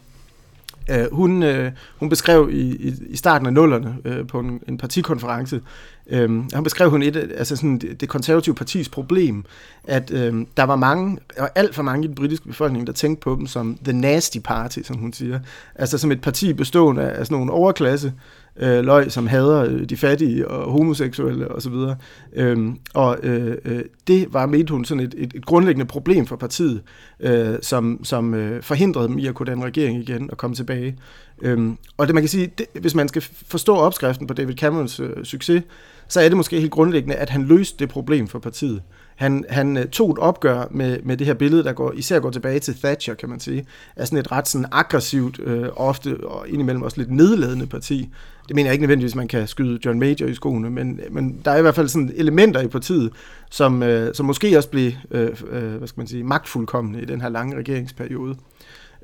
øh, 0.89 1.05
hun, 1.11 1.43
øh, 1.43 1.71
hun 1.99 2.09
beskrev 2.09 2.49
i, 2.51 2.61
i, 2.61 2.93
i 3.09 3.15
starten 3.15 3.47
af 3.47 3.53
nullerne 3.53 3.97
øh, 4.05 4.27
på 4.27 4.39
en, 4.39 4.61
en 4.67 4.77
partikonference, 4.77 5.61
øh, 6.07 6.29
hun 6.29 6.63
beskrev 6.63 6.89
hun 6.89 7.03
et, 7.03 7.15
altså 7.15 7.55
sådan 7.55 7.77
det, 7.77 8.01
det 8.01 8.09
konservative 8.09 8.55
partis 8.55 8.89
problem, 8.89 9.45
at 9.83 10.11
øh, 10.11 10.45
der 10.57 10.63
var 10.63 10.75
mange, 10.75 11.17
og 11.37 11.49
alt 11.55 11.75
for 11.75 11.83
mange 11.83 12.03
i 12.03 12.07
den 12.07 12.15
britiske 12.15 12.47
befolkning, 12.47 12.87
der 12.87 12.93
tænkte 12.93 13.23
på 13.23 13.35
dem 13.35 13.47
som 13.47 13.77
the 13.83 13.93
nasty 13.93 14.37
party, 14.43 14.79
som 14.83 14.97
hun 14.97 15.13
siger. 15.13 15.39
Altså 15.75 15.97
som 15.97 16.11
et 16.11 16.21
parti 16.21 16.53
bestående 16.53 17.01
af, 17.01 17.19
af 17.19 17.25
sådan 17.25 17.37
nogle 17.37 17.51
overklasse, 17.51 18.13
øh, 18.57 18.85
løg, 18.85 19.11
som 19.11 19.27
hader 19.27 19.63
øh, 19.63 19.89
de 19.89 19.97
fattige 19.97 20.47
og 20.47 20.71
homoseksuelle 20.71 21.51
osv. 21.51 21.73
Og, 21.73 21.95
øhm, 22.33 22.77
og 22.93 23.17
øh, 23.23 23.57
øh, 23.65 23.83
det 24.07 24.33
var, 24.33 24.45
mente 24.45 24.71
hun, 24.71 24.85
sådan 24.85 25.03
et, 25.03 25.15
et, 25.17 25.33
et 25.35 25.45
grundlæggende 25.45 25.85
problem 25.85 26.25
for 26.25 26.35
partiet, 26.35 26.81
øh, 27.19 27.55
som, 27.61 27.99
som 28.03 28.33
øh, 28.33 28.63
forhindrede 28.63 29.07
dem 29.07 29.17
i 29.17 29.27
at 29.27 29.35
kunne 29.35 29.49
danne 29.49 29.65
regering 29.65 29.99
igen 29.99 30.31
og 30.31 30.37
komme 30.37 30.55
tilbage. 30.55 30.97
Øhm, 31.41 31.77
og 31.97 32.07
det 32.07 32.15
man 32.15 32.23
kan 32.23 32.29
sige, 32.29 32.51
det, 32.57 32.65
hvis 32.81 32.95
man 32.95 33.07
skal 33.07 33.21
forstå 33.47 33.75
opskriften 33.75 34.27
på 34.27 34.33
David 34.33 34.55
Camerons 34.55 34.99
øh, 34.99 35.23
succes, 35.23 35.63
så 36.07 36.21
er 36.21 36.27
det 36.27 36.37
måske 36.37 36.59
helt 36.59 36.71
grundlæggende, 36.71 37.15
at 37.15 37.29
han 37.29 37.43
løste 37.43 37.77
det 37.79 37.89
problem 37.89 38.27
for 38.27 38.39
partiet. 38.39 38.81
Han, 39.15 39.45
han 39.49 39.77
øh, 39.77 39.87
tog 39.87 40.11
et 40.11 40.17
opgør 40.17 40.67
med, 40.71 40.99
med 41.03 41.17
det 41.17 41.27
her 41.27 41.33
billede, 41.33 41.63
der 41.63 41.73
går, 41.73 41.91
især 41.91 42.19
går 42.19 42.29
tilbage 42.29 42.59
til 42.59 42.75
Thatcher, 42.75 43.13
kan 43.13 43.29
man 43.29 43.39
sige, 43.39 43.65
af 43.95 44.07
sådan 44.07 44.19
et 44.19 44.31
ret 44.31 44.47
sådan 44.47 44.67
aggressivt, 44.71 45.39
øh, 45.39 45.69
ofte 45.75 46.17
og 46.23 46.49
indimellem 46.49 46.83
også 46.83 46.97
lidt 46.97 47.11
nedladende 47.11 47.67
parti. 47.67 48.09
Det 48.51 48.55
mener 48.55 48.69
jeg 48.69 48.73
ikke 48.73 48.81
nødvendigvis, 48.81 49.15
man 49.15 49.27
kan 49.27 49.47
skyde 49.47 49.79
John 49.85 49.99
Major 49.99 50.25
i 50.27 50.33
skoene, 50.33 50.69
men, 50.69 50.99
men 51.11 51.41
der 51.45 51.51
er 51.51 51.57
i 51.57 51.61
hvert 51.61 51.75
fald 51.75 51.87
sådan 51.87 52.11
elementer 52.15 52.61
i 52.61 52.67
partiet, 52.67 53.11
som, 53.51 53.83
øh, 53.83 54.15
som 54.15 54.25
måske 54.25 54.57
også 54.57 54.69
blev 54.69 54.91
øh, 55.11 55.29
øh, 55.51 55.73
hvad 55.73 55.87
skal 55.87 55.99
man 55.99 56.07
sige, 56.07 56.23
magtfuldkommende 56.23 57.01
i 57.01 57.05
den 57.05 57.21
her 57.21 57.29
lange 57.29 57.57
regeringsperiode. 57.57 58.35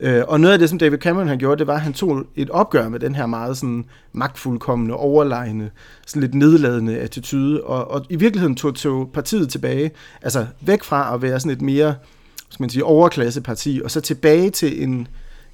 Øh, 0.01 0.24
og 0.27 0.39
noget 0.39 0.54
af 0.54 0.60
det, 0.60 0.70
som 0.70 0.80
David 0.80 0.98
Cameron 0.98 1.27
han 1.27 1.38
gjorde, 1.38 1.60
det 1.60 1.68
var, 1.68 1.74
at 1.74 1.82
han 1.82 1.94
tog 1.94 2.25
et 2.36 2.50
opgør 2.50 2.89
med 2.89 3.00
den 3.00 3.16
her 3.16 3.25
meget 3.25 3.58
sådan 3.58 3.86
magtfuldkommende, 4.13 4.96
overlegne, 4.96 5.72
sådan 6.08 6.22
lidt 6.22 6.34
nedladende 6.34 7.00
attitude, 7.00 7.63
og, 7.63 7.92
og 7.92 8.06
i 8.10 8.16
virkeligheden 8.16 8.56
tog, 8.56 8.75
tog 8.75 9.10
partiet 9.13 9.50
tilbage, 9.50 9.92
altså 10.22 10.46
væk 10.62 10.84
fra 10.84 11.13
at 11.16 11.22
være 11.22 11.39
sådan 11.39 11.51
et 11.51 11.62
mere, 11.62 11.96
skal 12.50 12.63
man 12.63 12.70
sige, 12.70 12.84
overklasseparti, 12.84 13.82
og 13.84 13.92
så 13.92 14.01
tilbage 14.01 14.50
til 14.50 14.84
en, 14.84 15.08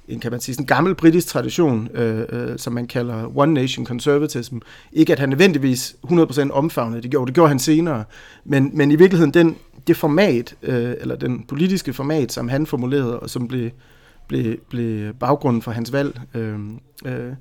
en 0.08 0.20
kan 0.20 0.30
man 0.30 0.40
sige, 0.40 0.54
sådan 0.54 0.62
en 0.62 0.66
gammel 0.66 0.94
britisk 0.94 1.26
tradition, 1.26 1.88
øh, 1.94 2.24
øh, 2.28 2.58
som 2.58 2.72
man 2.72 2.86
kalder 2.86 3.38
One 3.38 3.54
Nation 3.54 3.86
Conservatism. 3.86 4.58
Ikke 4.92 5.12
at 5.12 5.18
han 5.18 5.28
nødvendigvis 5.28 5.96
100% 6.06 6.50
omfavnede 6.50 7.02
det, 7.02 7.10
gjorde, 7.10 7.26
det 7.26 7.34
gjorde 7.34 7.48
han 7.48 7.58
senere, 7.58 8.04
men, 8.44 8.70
men 8.74 8.90
i 8.90 8.96
virkeligheden 8.96 9.34
den, 9.34 9.56
det 9.86 9.96
format, 9.96 10.54
øh, 10.62 10.94
eller 11.00 11.16
den 11.16 11.44
politiske 11.48 11.92
format, 11.92 12.32
som 12.32 12.48
han 12.48 12.66
formulerede, 12.66 13.20
og 13.20 13.30
som 13.30 13.48
blev 13.48 13.70
blev, 14.28 14.56
blev 14.68 15.14
baggrunden 15.14 15.62
for 15.62 15.70
hans 15.70 15.92
valg 15.92 16.20
øh, 16.34 16.58
øh, 17.04 17.32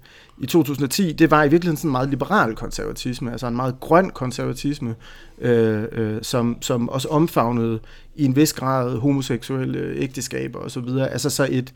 i 0.42 0.46
2010, 0.46 1.12
det 1.12 1.32
var 1.32 1.44
i 1.44 1.50
virkeligheden 1.50 1.78
sådan 1.78 1.90
en 1.90 1.92
meget 1.92 2.10
liberal 2.10 2.56
konservatisme, 2.56 3.32
altså 3.32 3.48
en 3.48 3.56
meget 3.56 3.80
grøn 3.80 4.10
konservatisme, 4.10 4.96
øh, 5.42 5.84
øh, 5.92 6.20
som, 6.22 6.58
som 6.62 6.90
også 6.90 7.08
omfavnede 7.08 7.80
i 8.16 8.26
en 8.26 8.36
vis 8.36 8.54
grad 8.54 8.98
homoseksuelle 8.98 9.96
ægteskaber 9.96 10.60
osv. 10.60 10.88
Altså 11.12 11.30
så 11.30 11.48
et, 11.52 11.74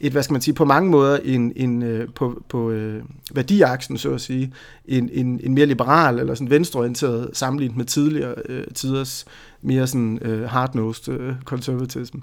et, 0.00 0.12
hvad 0.12 0.22
skal 0.22 0.32
man 0.32 0.40
sige, 0.42 0.54
på 0.54 0.64
mange 0.64 0.90
måder 0.90 1.18
en, 1.24 1.52
en 1.56 1.82
øh, 1.82 2.08
på, 2.14 2.42
på 2.48 2.70
øh, 2.70 3.02
værdiaksen, 3.34 3.98
så 3.98 4.10
at 4.10 4.20
sige, 4.20 4.52
en, 4.84 5.10
en, 5.12 5.40
en 5.42 5.54
mere 5.54 5.66
liberal 5.66 6.18
eller 6.18 6.34
sådan 6.34 6.50
venstreorienteret 6.50 7.30
sammenlignet 7.32 7.76
med 7.76 7.84
tidligere 7.84 8.34
øh, 8.48 8.64
tiders 8.74 9.24
mere 9.62 9.86
sådan 9.86 10.18
øh, 10.22 10.48
hard-nosed 10.48 11.12
øh, 11.12 11.34
conservatism. 11.44 12.16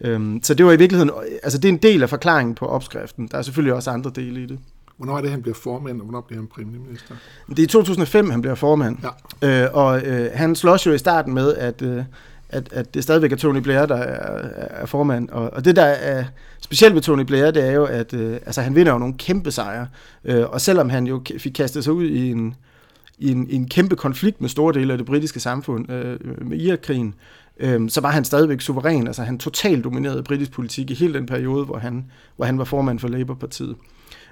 Øhm, 0.00 0.40
så 0.42 0.54
det 0.54 0.66
var 0.66 0.72
i 0.72 0.76
virkeligheden, 0.76 1.10
altså 1.42 1.58
det 1.58 1.68
er 1.68 1.72
en 1.72 1.82
del 1.82 2.02
af 2.02 2.08
forklaringen 2.08 2.54
på 2.54 2.66
opskriften. 2.66 3.28
Der 3.30 3.38
er 3.38 3.42
selvfølgelig 3.42 3.74
også 3.74 3.90
andre 3.90 4.10
dele 4.14 4.42
i 4.42 4.46
det. 4.46 4.58
Hvornår 4.96 5.16
er 5.16 5.20
det, 5.20 5.30
han 5.30 5.42
bliver 5.42 5.54
formand, 5.54 6.00
og 6.00 6.04
hvornår 6.04 6.20
bliver 6.20 6.40
han 6.40 6.48
premierminister? 6.48 7.14
Det 7.48 7.58
er 7.58 7.62
i 7.62 7.66
2005, 7.66 8.30
han 8.30 8.40
bliver 8.40 8.54
formand. 8.54 8.98
Ja. 9.42 9.64
Øh, 9.64 9.70
og 9.72 10.02
øh, 10.02 10.30
han 10.34 10.54
slås 10.54 10.86
jo 10.86 10.92
i 10.92 10.98
starten 10.98 11.34
med, 11.34 11.54
at, 11.54 11.82
øh, 11.82 12.04
at, 12.50 12.72
at 12.72 12.94
det 12.94 13.02
stadigvæk 13.02 13.32
er 13.32 13.36
Tony 13.36 13.58
Blair, 13.58 13.86
der 13.86 13.96
er, 13.96 14.48
er 14.82 14.86
formand. 14.86 15.28
Og, 15.28 15.52
og 15.52 15.64
det, 15.64 15.76
der 15.76 15.84
er 15.84 16.24
specielt 16.60 16.94
ved 16.94 17.02
Tony 17.02 17.22
Blair, 17.22 17.50
det 17.50 17.64
er 17.64 17.72
jo, 17.72 17.84
at 17.84 18.14
øh, 18.14 18.32
altså, 18.32 18.60
han 18.60 18.74
vinder 18.74 18.92
jo 18.92 18.98
nogle 18.98 19.14
kæmpe 19.18 19.50
sejre. 19.50 19.86
Øh, 20.24 20.44
og 20.46 20.60
selvom 20.60 20.90
han 20.90 21.06
jo 21.06 21.22
fik 21.38 21.52
kastet 21.52 21.84
sig 21.84 21.92
ud 21.92 22.04
i 22.04 22.30
en, 22.30 22.54
i 23.18 23.30
en, 23.30 23.50
i 23.50 23.54
en 23.54 23.68
kæmpe 23.68 23.96
konflikt 23.96 24.40
med 24.40 24.48
store 24.48 24.74
dele 24.74 24.92
af 24.92 24.98
det 24.98 25.06
britiske 25.06 25.40
samfund 25.40 25.92
øh, 25.92 26.18
med 26.48 26.58
Irakkrigen, 26.58 27.14
øh, 27.60 27.90
så 27.90 28.00
var 28.00 28.10
han 28.10 28.24
stadigvæk 28.24 28.60
suveræn. 28.60 29.06
Altså 29.06 29.22
han 29.22 29.38
totalt 29.38 29.84
dominerede 29.84 30.22
britisk 30.22 30.52
politik 30.52 30.90
i 30.90 30.94
hele 30.94 31.14
den 31.14 31.26
periode, 31.26 31.64
hvor 31.64 31.78
han, 31.78 32.04
hvor 32.36 32.44
han 32.44 32.58
var 32.58 32.64
formand 32.64 32.98
for 32.98 33.08
Labour-partiet. 33.08 33.76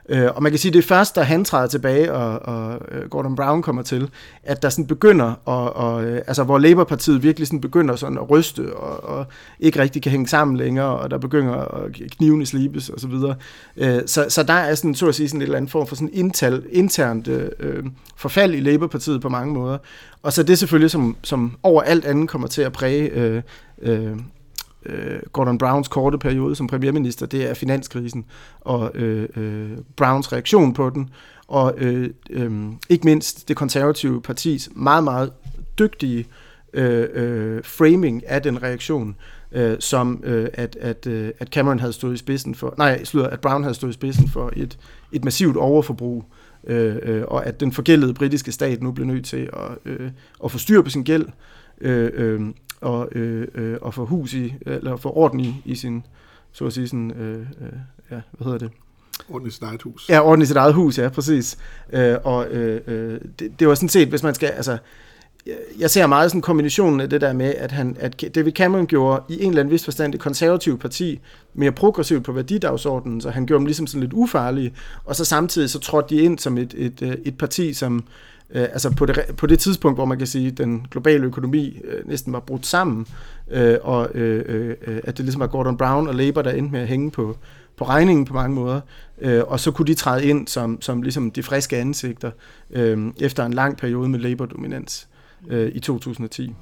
Øh, 0.09 0.29
og 0.35 0.43
man 0.43 0.53
kan 0.53 0.59
sige, 0.59 0.71
at 0.71 0.75
det 0.75 0.79
er 0.79 0.87
først, 0.87 1.17
da 1.17 1.23
han 1.23 1.45
træder 1.45 1.67
tilbage, 1.67 2.13
og, 2.13 2.43
og 2.43 2.81
øh, 2.91 3.09
Gordon 3.09 3.37
Brown 3.37 3.63
kommer 3.63 3.83
til, 3.83 4.11
at 4.43 4.63
der 4.63 4.69
sådan 4.69 4.87
begynder, 4.87 5.35
og, 5.45 5.77
og, 5.77 6.05
øh, 6.05 6.23
altså 6.27 6.45
hvor 6.45 6.59
Labour-partiet 6.59 7.23
virkelig 7.23 7.47
sådan 7.47 7.61
begynder 7.61 7.97
sådan 7.97 8.19
at 8.19 8.31
ryste, 8.31 8.77
og, 8.77 9.19
og 9.19 9.27
ikke 9.61 9.79
rigtig 9.79 10.03
kan 10.03 10.13
hænge 10.13 10.29
sammen 10.29 10.57
længere, 10.57 10.99
og 10.99 11.11
der 11.11 11.19
begynder 11.19 11.55
at 11.55 11.93
knivene 11.93 12.47
slibes 12.47 12.89
og 12.89 13.01
så 13.01 13.09
videre. 13.09 13.35
Øh, 13.77 14.01
så, 14.07 14.27
så 14.29 14.43
der 14.43 14.53
er 14.53 14.75
sådan, 14.75 14.95
så 14.95 15.09
at 15.09 15.15
sige, 15.15 15.29
sådan 15.29 15.41
et 15.41 15.45
eller 15.45 15.57
andet 15.57 15.71
form 15.71 15.87
for 15.87 15.97
sådan 15.97 16.11
intal, 16.13 16.63
internt 16.71 17.29
øh, 17.29 17.85
forfald 18.17 18.55
i 18.55 18.61
Labour-partiet 18.61 19.21
på 19.21 19.29
mange 19.29 19.55
måder. 19.55 19.79
Og 20.23 20.33
så 20.33 20.43
det 20.43 20.59
selvfølgelig, 20.59 20.91
som, 20.91 21.17
som 21.23 21.57
over 21.63 21.83
alt 21.83 22.05
andet 22.05 22.29
kommer 22.29 22.49
til 22.49 22.63
at 22.63 22.73
præge 22.73 23.09
øh, 23.11 23.43
øh, 23.83 24.17
øh, 24.87 25.21
Gordon 25.33 25.59
Browns 25.59 25.89
korte 25.89 26.19
periode 26.19 26.57
som 26.57 26.67
premierminister, 26.67 27.27
det 27.27 27.51
er 27.51 27.55
finanskrisen 27.55 28.25
og 28.61 28.91
øh, 28.95 29.29
øh, 29.37 29.71
Browns 29.97 30.33
reaktion 30.33 30.75
på 30.75 30.91
den, 30.91 31.11
og 31.49 31.75
øh, 31.77 32.11
øh, 32.31 32.53
ikke 32.89 33.05
mindst 33.05 33.49
det 33.49 33.57
konservative 33.57 34.23
partis 34.23 34.69
meget, 34.75 35.05
meget 35.05 35.33
dygtige 35.79 36.27
øh, 36.73 37.09
øh, 37.13 37.65
framing 37.65 38.27
af 38.27 38.43
den 38.43 38.63
reaktion, 38.63 39.17
øh, 39.53 39.77
som 39.81 40.21
øh, 40.25 40.49
at, 40.53 40.77
at, 40.81 41.07
øh, 41.07 41.31
at 41.39 41.49
Cameron 41.49 41.79
havde 41.79 41.93
stået 41.93 42.15
i 42.15 42.17
spidsen 42.17 42.55
for, 42.55 42.75
nej, 42.79 43.05
slutter, 43.05 43.31
at 43.31 43.41
Brown 43.41 43.63
havde 43.63 43.75
stået 43.75 43.91
i 43.91 43.95
spidsen 43.95 44.29
for 44.29 44.53
et, 44.57 44.79
et 45.13 45.25
massivt 45.25 45.57
overforbrug, 45.57 46.25
øh, 46.67 46.97
øh, 47.03 47.23
og 47.29 47.47
at 47.47 47.61
den 47.61 47.73
forgældede 47.73 48.15
britiske 48.15 48.53
stat 48.53 48.83
nu 48.83 48.93
blev 48.93 49.07
nødt 49.07 49.25
til 49.25 49.51
at, 49.53 49.93
øh, 49.93 50.11
at 50.45 50.51
få 50.51 50.59
styr 50.59 50.83
på 50.83 50.91
sin 50.91 51.05
gæld, 51.05 51.27
øh, 51.81 52.11
øh, 52.15 52.41
og, 52.85 53.09
øh, 53.13 53.49
øh, 53.55 53.77
og 53.81 53.95
få 53.95 54.05
hus 54.05 54.35
i, 54.35 54.55
eller 54.67 54.97
få 54.97 55.11
orden 55.11 55.41
i, 55.41 55.63
i 55.65 55.75
sin, 55.75 56.07
så 56.53 56.67
at 56.67 56.73
sige 56.73 56.89
sådan, 56.89 57.11
øh, 57.11 57.39
øh, 57.39 57.73
ja, 58.11 58.21
hvad 58.31 58.45
hedder 58.45 58.59
det? 58.59 58.71
Orden 59.29 59.49
i 59.49 59.51
sit 59.51 59.63
eget 59.63 59.83
hus. 59.83 60.09
Ja, 60.09 60.21
orden 60.21 60.43
i 60.43 60.47
sit 60.47 60.57
eget 60.57 60.75
hus, 60.75 60.99
ja, 60.99 61.09
præcis. 61.09 61.59
Øh, 61.93 62.17
og 62.25 62.47
øh, 62.47 62.81
øh, 62.87 63.21
det, 63.39 63.61
det 63.61 63.69
var 63.69 63.75
sådan 63.75 63.89
set, 63.89 64.09
hvis 64.09 64.23
man 64.23 64.35
skal, 64.35 64.49
altså, 64.49 64.79
jeg 65.79 65.91
ser 65.91 66.07
meget 66.07 66.31
sådan 66.31 66.43
kombinationen 66.43 67.01
af 67.01 67.11
det 67.11 67.21
der 67.21 67.33
med, 67.33 67.55
at, 67.55 67.73
han, 67.73 67.97
at 68.01 68.25
David 68.35 68.53
Cameron 68.53 68.87
gjorde 68.87 69.23
i 69.29 69.43
en 69.43 69.49
eller 69.49 69.61
anden 69.61 69.73
vis 69.73 69.85
forstand 69.85 70.13
det 70.13 70.21
konservative 70.21 70.79
parti 70.79 71.21
mere 71.55 71.73
progressivt 71.73 72.25
på 72.25 72.33
værdidagsordenen, 72.33 73.21
så 73.21 73.31
han 73.31 73.47
gjorde 73.47 73.59
dem 73.59 73.67
ligesom 73.67 73.87
sådan 73.87 74.01
lidt 74.01 74.13
ufarlige, 74.13 74.75
og 75.05 75.17
så 75.17 75.25
samtidig 75.25 75.71
så 75.71 75.79
trådte 75.79 76.17
de 76.17 76.21
ind 76.21 76.39
som 76.39 76.59
et, 76.59 76.75
et, 76.77 77.03
øh, 77.03 77.15
et 77.25 77.39
parti, 77.39 77.73
som 77.73 78.05
øh, 78.51 78.63
altså 78.63 78.91
på 78.91 79.07
det, 79.07 79.25
på 79.37 79.47
det 79.47 79.59
tidspunkt, 79.59 79.97
hvor 79.97 80.05
man 80.05 80.19
kan 80.19 80.27
sige, 80.27 80.49
at 80.49 80.59
den 80.59 80.87
globale 80.91 81.25
økonomi 81.25 81.81
øh, 81.85 82.09
næsten 82.09 82.33
var 82.33 82.41
brudt 82.41 82.67
sammen, 82.67 83.07
øh, 83.51 83.77
og 83.83 84.11
øh, 84.15 84.77
øh, 84.87 85.01
at 85.05 85.17
det 85.17 85.25
ligesom 85.25 85.41
var 85.41 85.47
Gordon 85.47 85.77
Brown 85.77 86.09
og 86.09 86.15
Labour, 86.15 86.43
der 86.43 86.51
endte 86.51 86.73
med 86.73 86.81
at 86.81 86.89
hænge 86.89 87.11
på, 87.11 87.37
på 87.77 87.85
regningen 87.85 88.25
på 88.25 88.35
mange 88.35 88.55
måder, 88.55 88.81
øh, 89.21 89.43
og 89.47 89.61
så 89.61 89.71
kunne 89.71 89.87
de 89.87 89.95
træde 89.95 90.25
ind 90.27 90.49
som, 90.49 90.83
som 90.83 91.03
ligesom 91.03 91.31
de 91.31 91.43
friske 91.43 91.77
ansigter 91.77 92.31
øh, 92.71 93.13
efter 93.21 93.47
en 93.47 93.53
lang 93.53 93.77
periode 93.77 94.09
med 94.09 94.19
Labour-dominans 94.19 95.09
øh, 95.49 95.73
i 95.75 95.81
2010. 95.81 96.55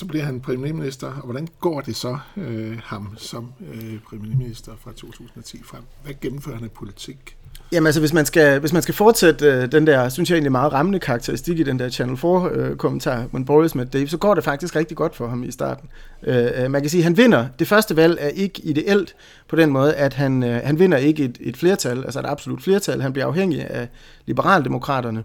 så 0.00 0.06
bliver 0.06 0.24
han 0.24 0.40
premierminister, 0.40 1.06
og 1.06 1.24
hvordan 1.24 1.48
går 1.60 1.80
det 1.80 1.96
så 1.96 2.18
øh, 2.36 2.78
ham 2.84 3.14
som 3.16 3.52
øh, 3.72 3.98
premierminister 4.10 4.72
fra 4.80 4.90
2010 4.90 5.62
frem? 5.64 5.82
Hvad 6.04 6.14
gennemfører 6.20 6.56
han 6.56 6.64
af 6.64 6.70
politik? 6.70 7.36
Jamen 7.72 7.86
altså, 7.86 8.00
hvis 8.00 8.12
man 8.12 8.26
skal, 8.26 8.60
hvis 8.60 8.72
man 8.72 8.82
skal 8.82 8.94
fortsætte 8.94 9.46
øh, 9.46 9.72
den 9.72 9.86
der, 9.86 10.08
synes 10.08 10.30
jeg 10.30 10.36
egentlig 10.36 10.52
meget 10.52 10.72
rammende 10.72 10.98
karakteristik 10.98 11.58
i 11.58 11.62
den 11.62 11.78
der 11.78 11.88
Channel 11.88 12.16
4-kommentar, 12.16 13.28
øh, 13.34 13.46
Boris 13.46 13.74
med 13.74 13.86
Dave, 13.86 14.08
så 14.08 14.16
går 14.16 14.34
det 14.34 14.44
faktisk 14.44 14.76
rigtig 14.76 14.96
godt 14.96 15.16
for 15.16 15.28
ham 15.28 15.42
i 15.42 15.50
starten. 15.50 15.88
Øh, 16.22 16.50
øh, 16.56 16.70
man 16.70 16.80
kan 16.80 16.90
sige, 16.90 17.00
at 17.00 17.04
han 17.04 17.16
vinder. 17.16 17.46
Det 17.58 17.68
første 17.68 17.96
valg 17.96 18.16
er 18.20 18.28
ikke 18.28 18.60
ideelt 18.62 19.14
på 19.48 19.56
den 19.56 19.70
måde, 19.70 19.94
at 19.94 20.14
han, 20.14 20.42
øh, 20.42 20.60
han 20.64 20.78
vinder 20.78 20.98
ikke 20.98 21.24
et, 21.24 21.38
et 21.40 21.56
flertal, 21.56 22.04
altså 22.04 22.20
et 22.20 22.26
absolut 22.26 22.62
flertal. 22.62 23.02
Han 23.02 23.12
bliver 23.12 23.26
afhængig 23.26 23.70
af 23.70 23.88
liberaldemokraterne. 24.26 25.18
Øh, 25.18 25.24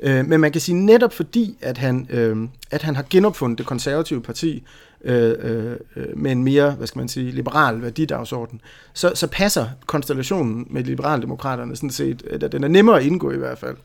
Øh, 0.00 0.26
men 0.26 0.40
man 0.40 0.52
kan 0.52 0.60
sige 0.60 0.74
netop 0.86 1.12
fordi, 1.12 1.58
at 1.60 1.78
han, 1.78 2.06
øh, 2.10 2.48
at 2.70 2.82
han 2.82 2.96
har 2.96 3.04
genopfundet 3.10 3.58
det 3.58 3.66
konservative 3.66 4.22
parti 4.22 4.62
øh, 5.04 5.34
øh, 5.38 5.76
øh 5.96 6.18
med 6.18 6.32
en 6.32 6.44
mere, 6.44 6.70
hvad 6.70 6.86
skal 6.86 6.98
man 6.98 7.08
sige, 7.08 7.30
liberal 7.30 7.82
værdidagsorden, 7.82 8.60
så, 8.92 9.12
så 9.14 9.26
passer 9.26 9.66
konstellationen 9.86 10.66
med 10.70 10.84
liberaldemokraterne 10.84 11.76
sådan 11.76 11.90
set, 11.90 12.22
øh, 12.30 12.40
at 12.42 12.52
den 12.52 12.64
er 12.64 12.68
nemmere 12.68 13.00
at 13.00 13.06
indgå 13.06 13.30
i 13.30 13.36
hvert 13.36 13.58
fald, 13.58 13.76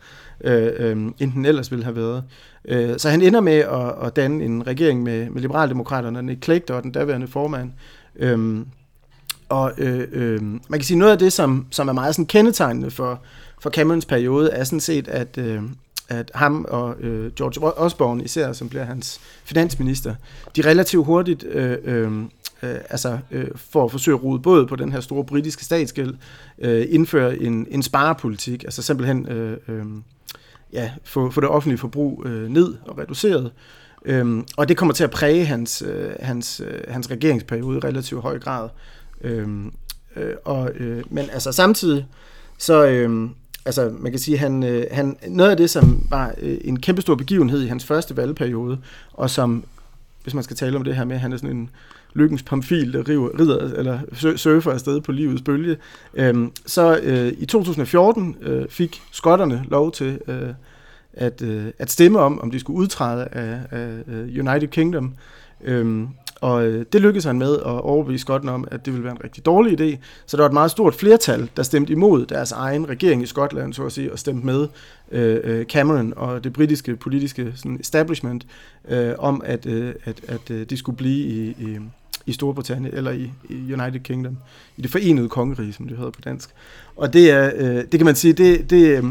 øh, 0.43 0.71
øh, 0.77 1.11
end 1.19 1.33
den 1.33 1.45
ellers 1.45 1.71
ville 1.71 1.83
have 1.83 1.95
været. 1.95 2.23
Øh, 2.65 2.99
så 2.99 3.09
han 3.09 3.21
ender 3.21 3.41
med 3.41 3.57
at, 3.57 4.07
at 4.07 4.15
danne 4.15 4.45
en 4.45 4.67
regering 4.67 5.03
med, 5.03 5.29
med 5.29 5.41
liberaldemokraterne, 5.41 6.21
Nick 6.21 6.43
Clegg 6.43 6.71
og 6.71 6.83
den 6.83 6.91
daværende 6.91 7.27
formand, 7.27 7.71
øh, 8.15 8.65
og 9.49 9.71
øh, 9.77 10.07
øh, 10.11 10.41
man 10.41 10.79
kan 10.79 10.83
sige, 10.83 10.97
noget 10.97 11.11
af 11.11 11.19
det, 11.19 11.33
som, 11.33 11.65
som 11.71 11.87
er 11.87 11.93
meget 11.93 12.15
sådan 12.15 12.25
kendetegnende 12.25 12.91
for, 12.91 13.21
for 13.61 13.69
Camerons 13.69 14.05
periode, 14.05 14.49
er 14.51 14.63
sådan 14.63 14.79
set, 14.79 15.07
at, 15.07 15.37
øh, 15.37 15.61
at 16.11 16.31
ham 16.35 16.65
og 16.69 16.95
øh, 16.99 17.31
George 17.33 17.77
Osborne 17.77 18.23
især, 18.23 18.53
som 18.53 18.69
bliver 18.69 18.83
hans 18.83 19.19
finansminister, 19.43 20.15
de 20.55 20.61
relativt 20.61 21.05
hurtigt 21.05 21.43
øh, 21.43 21.77
øh, 21.83 22.11
øh, 22.63 22.75
altså, 22.89 23.17
øh, 23.31 23.47
for 23.55 23.85
at 23.85 23.91
forsøge 23.91 24.17
at 24.17 24.23
rode 24.23 24.39
både 24.39 24.67
på 24.67 24.75
den 24.75 24.91
her 24.91 24.99
store 24.99 25.23
britiske 25.23 25.65
statsgæld, 25.65 26.15
øh, 26.59 26.85
indføre 26.89 27.37
en, 27.37 27.67
en 27.69 27.83
sparepolitik, 27.83 28.63
altså 28.63 28.81
simpelthen 28.81 29.27
øh, 29.27 29.57
øh, 29.67 29.85
ja, 30.73 30.91
få, 31.03 31.31
få 31.31 31.41
det 31.41 31.49
offentlige 31.49 31.77
forbrug 31.77 32.25
øh, 32.25 32.49
ned 32.49 32.75
og 32.85 32.97
reduceret. 32.97 33.51
Øh, 34.05 34.43
og 34.57 34.69
det 34.69 34.77
kommer 34.77 34.93
til 34.93 35.03
at 35.03 35.11
præge 35.11 35.45
hans, 35.45 35.83
øh, 35.87 36.11
hans, 36.19 36.61
øh, 36.67 36.79
hans 36.87 37.11
regeringsperiode 37.11 37.77
i 37.77 37.79
relativt 37.79 38.21
høj 38.21 38.39
grad. 38.39 38.69
Øh, 39.21 39.47
øh, 40.15 40.33
og, 40.45 40.71
øh, 40.75 41.03
men 41.09 41.29
altså 41.29 41.51
samtidig, 41.51 42.05
så, 42.57 42.87
øh, 42.87 43.29
altså 43.65 43.93
man 43.99 44.11
kan 44.11 44.19
sige, 44.19 44.37
han, 44.37 44.63
øh, 44.63 44.85
han, 44.91 45.17
noget 45.27 45.51
af 45.51 45.57
det, 45.57 45.69
som 45.69 46.07
var 46.09 46.33
øh, 46.41 46.57
en 46.63 46.79
kæmpestor 46.79 47.15
begivenhed 47.15 47.61
i 47.61 47.67
hans 47.67 47.85
første 47.85 48.17
valgperiode, 48.17 48.77
og 49.13 49.29
som, 49.29 49.63
hvis 50.23 50.33
man 50.33 50.43
skal 50.43 50.55
tale 50.55 50.77
om 50.77 50.83
det 50.83 50.95
her 50.95 51.03
med, 51.03 51.17
han 51.17 51.33
er 51.33 51.37
sådan 51.37 51.57
en 51.57 51.69
lykkens 52.13 52.43
pamfil, 52.43 52.93
der 52.93 53.09
river, 53.09 53.39
rider, 53.39 53.73
eller 53.73 53.99
surfer 54.35 54.71
afsted 54.71 55.01
på 55.01 55.11
livets 55.11 55.41
bølge, 55.41 55.77
øh, 56.13 56.47
så 56.65 56.99
øh, 57.03 57.33
i 57.37 57.45
2014 57.45 58.35
øh, 58.41 58.69
fik 58.69 59.01
skotterne 59.11 59.65
lov 59.69 59.91
til 59.91 60.19
øh, 60.27 60.53
at, 61.13 61.41
øh, 61.41 61.65
at 61.79 61.91
stemme 61.91 62.19
om, 62.19 62.41
om 62.41 62.51
de 62.51 62.59
skulle 62.59 62.77
udtræde 62.77 63.27
af, 63.31 63.59
af 63.71 63.97
United 64.11 64.67
Kingdom. 64.67 65.13
Øh, 65.63 66.03
og 66.41 66.65
øh, 66.65 66.85
det 66.93 67.01
lykkedes 67.01 67.25
han 67.25 67.39
med 67.39 67.53
at 67.53 67.81
overbevise 67.81 68.21
Skotten 68.21 68.49
om, 68.49 68.67
at 68.71 68.85
det 68.85 68.93
ville 68.93 69.03
være 69.03 69.13
en 69.13 69.23
rigtig 69.23 69.45
dårlig 69.45 69.81
idé. 69.81 69.97
Så 70.25 70.37
der 70.37 70.43
var 70.43 70.47
et 70.47 70.53
meget 70.53 70.71
stort 70.71 70.95
flertal, 70.95 71.49
der 71.57 71.63
stemte 71.63 71.93
imod 71.93 72.25
deres 72.25 72.51
egen 72.51 72.89
regering 72.89 73.23
i 73.23 73.25
Skotland, 73.25 73.73
så 73.73 73.85
at 73.85 73.91
sige, 73.91 74.11
og 74.11 74.19
stemte 74.19 74.45
med 74.45 74.67
øh, 75.11 75.39
øh 75.43 75.65
Cameron 75.65 76.13
og 76.15 76.43
det 76.43 76.53
britiske 76.53 76.95
politiske 76.95 77.53
sådan, 77.55 77.77
establishment 77.79 78.47
øh, 78.87 79.13
om, 79.17 79.41
at, 79.45 79.65
øh, 79.65 79.93
at, 80.05 80.21
at 80.27 80.51
øh, 80.51 80.65
de 80.69 80.77
skulle 80.77 80.97
blive 80.97 81.27
i, 81.27 81.49
i, 81.49 81.77
i 82.25 82.33
Storbritannien, 82.33 82.93
eller 82.93 83.11
i, 83.11 83.31
i 83.49 83.73
United 83.73 83.99
Kingdom, 83.99 84.37
i 84.77 84.81
det 84.81 84.91
forenede 84.91 85.29
kongerige, 85.29 85.73
som 85.73 85.87
det 85.87 85.97
hedder 85.97 86.11
på 86.11 86.21
dansk. 86.21 86.49
Og 86.95 87.13
det 87.13 87.31
er, 87.31 87.51
øh, 87.55 87.75
det 87.91 87.91
kan 87.91 88.05
man 88.05 88.15
sige, 88.15 88.33
det, 88.33 88.69
det, 88.69 88.97
øh, 88.97 89.03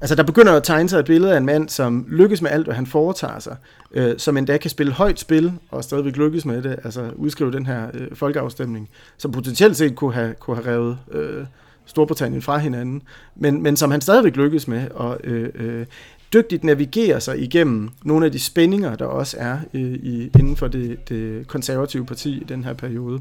altså 0.00 0.14
der 0.14 0.22
begynder 0.22 0.52
at 0.52 0.62
tegne 0.62 0.88
sig 0.88 0.98
et 0.98 1.04
billede 1.04 1.32
af 1.32 1.36
en 1.36 1.46
mand, 1.46 1.68
som 1.68 2.06
lykkes 2.08 2.42
med 2.42 2.50
alt, 2.50 2.66
hvad 2.66 2.74
han 2.74 2.86
foretager 2.86 3.38
sig, 3.38 3.56
øh, 3.92 4.18
som 4.18 4.36
endda 4.36 4.56
kan 4.56 4.70
spille 4.70 4.92
højt 4.92 5.20
spil, 5.20 5.52
og 5.70 5.84
stadigvæk 5.84 6.16
lykkes 6.16 6.44
med 6.44 6.62
det, 6.62 6.78
altså 6.84 7.10
udskrive 7.16 7.52
den 7.52 7.66
her 7.66 7.86
øh, 7.94 8.08
folkeafstemning, 8.14 8.88
som 9.18 9.32
potentielt 9.32 9.76
set 9.76 9.96
kunne 9.96 10.14
have, 10.14 10.34
kunne 10.34 10.56
have 10.56 10.74
revet 10.74 10.98
øh, 11.12 11.44
Storbritannien 11.86 12.42
fra 12.42 12.58
hinanden, 12.58 13.02
men, 13.36 13.62
men 13.62 13.76
som 13.76 13.90
han 13.90 14.00
stadigvæk 14.00 14.36
lykkes 14.36 14.68
med, 14.68 14.90
og 14.90 15.20
øh, 15.24 15.48
øh, 15.54 15.86
dygtigt 16.32 16.64
navigerer 16.64 17.18
sig 17.18 17.42
igennem 17.42 17.90
nogle 18.02 18.26
af 18.26 18.32
de 18.32 18.38
spændinger, 18.38 18.96
der 18.96 19.04
også 19.04 19.36
er 19.40 19.58
øh, 19.74 19.80
i, 19.82 20.30
inden 20.38 20.56
for 20.56 20.68
det, 20.68 21.08
det 21.08 21.48
konservative 21.48 22.06
parti 22.06 22.40
i 22.40 22.44
den 22.44 22.64
her 22.64 22.72
periode. 22.72 23.20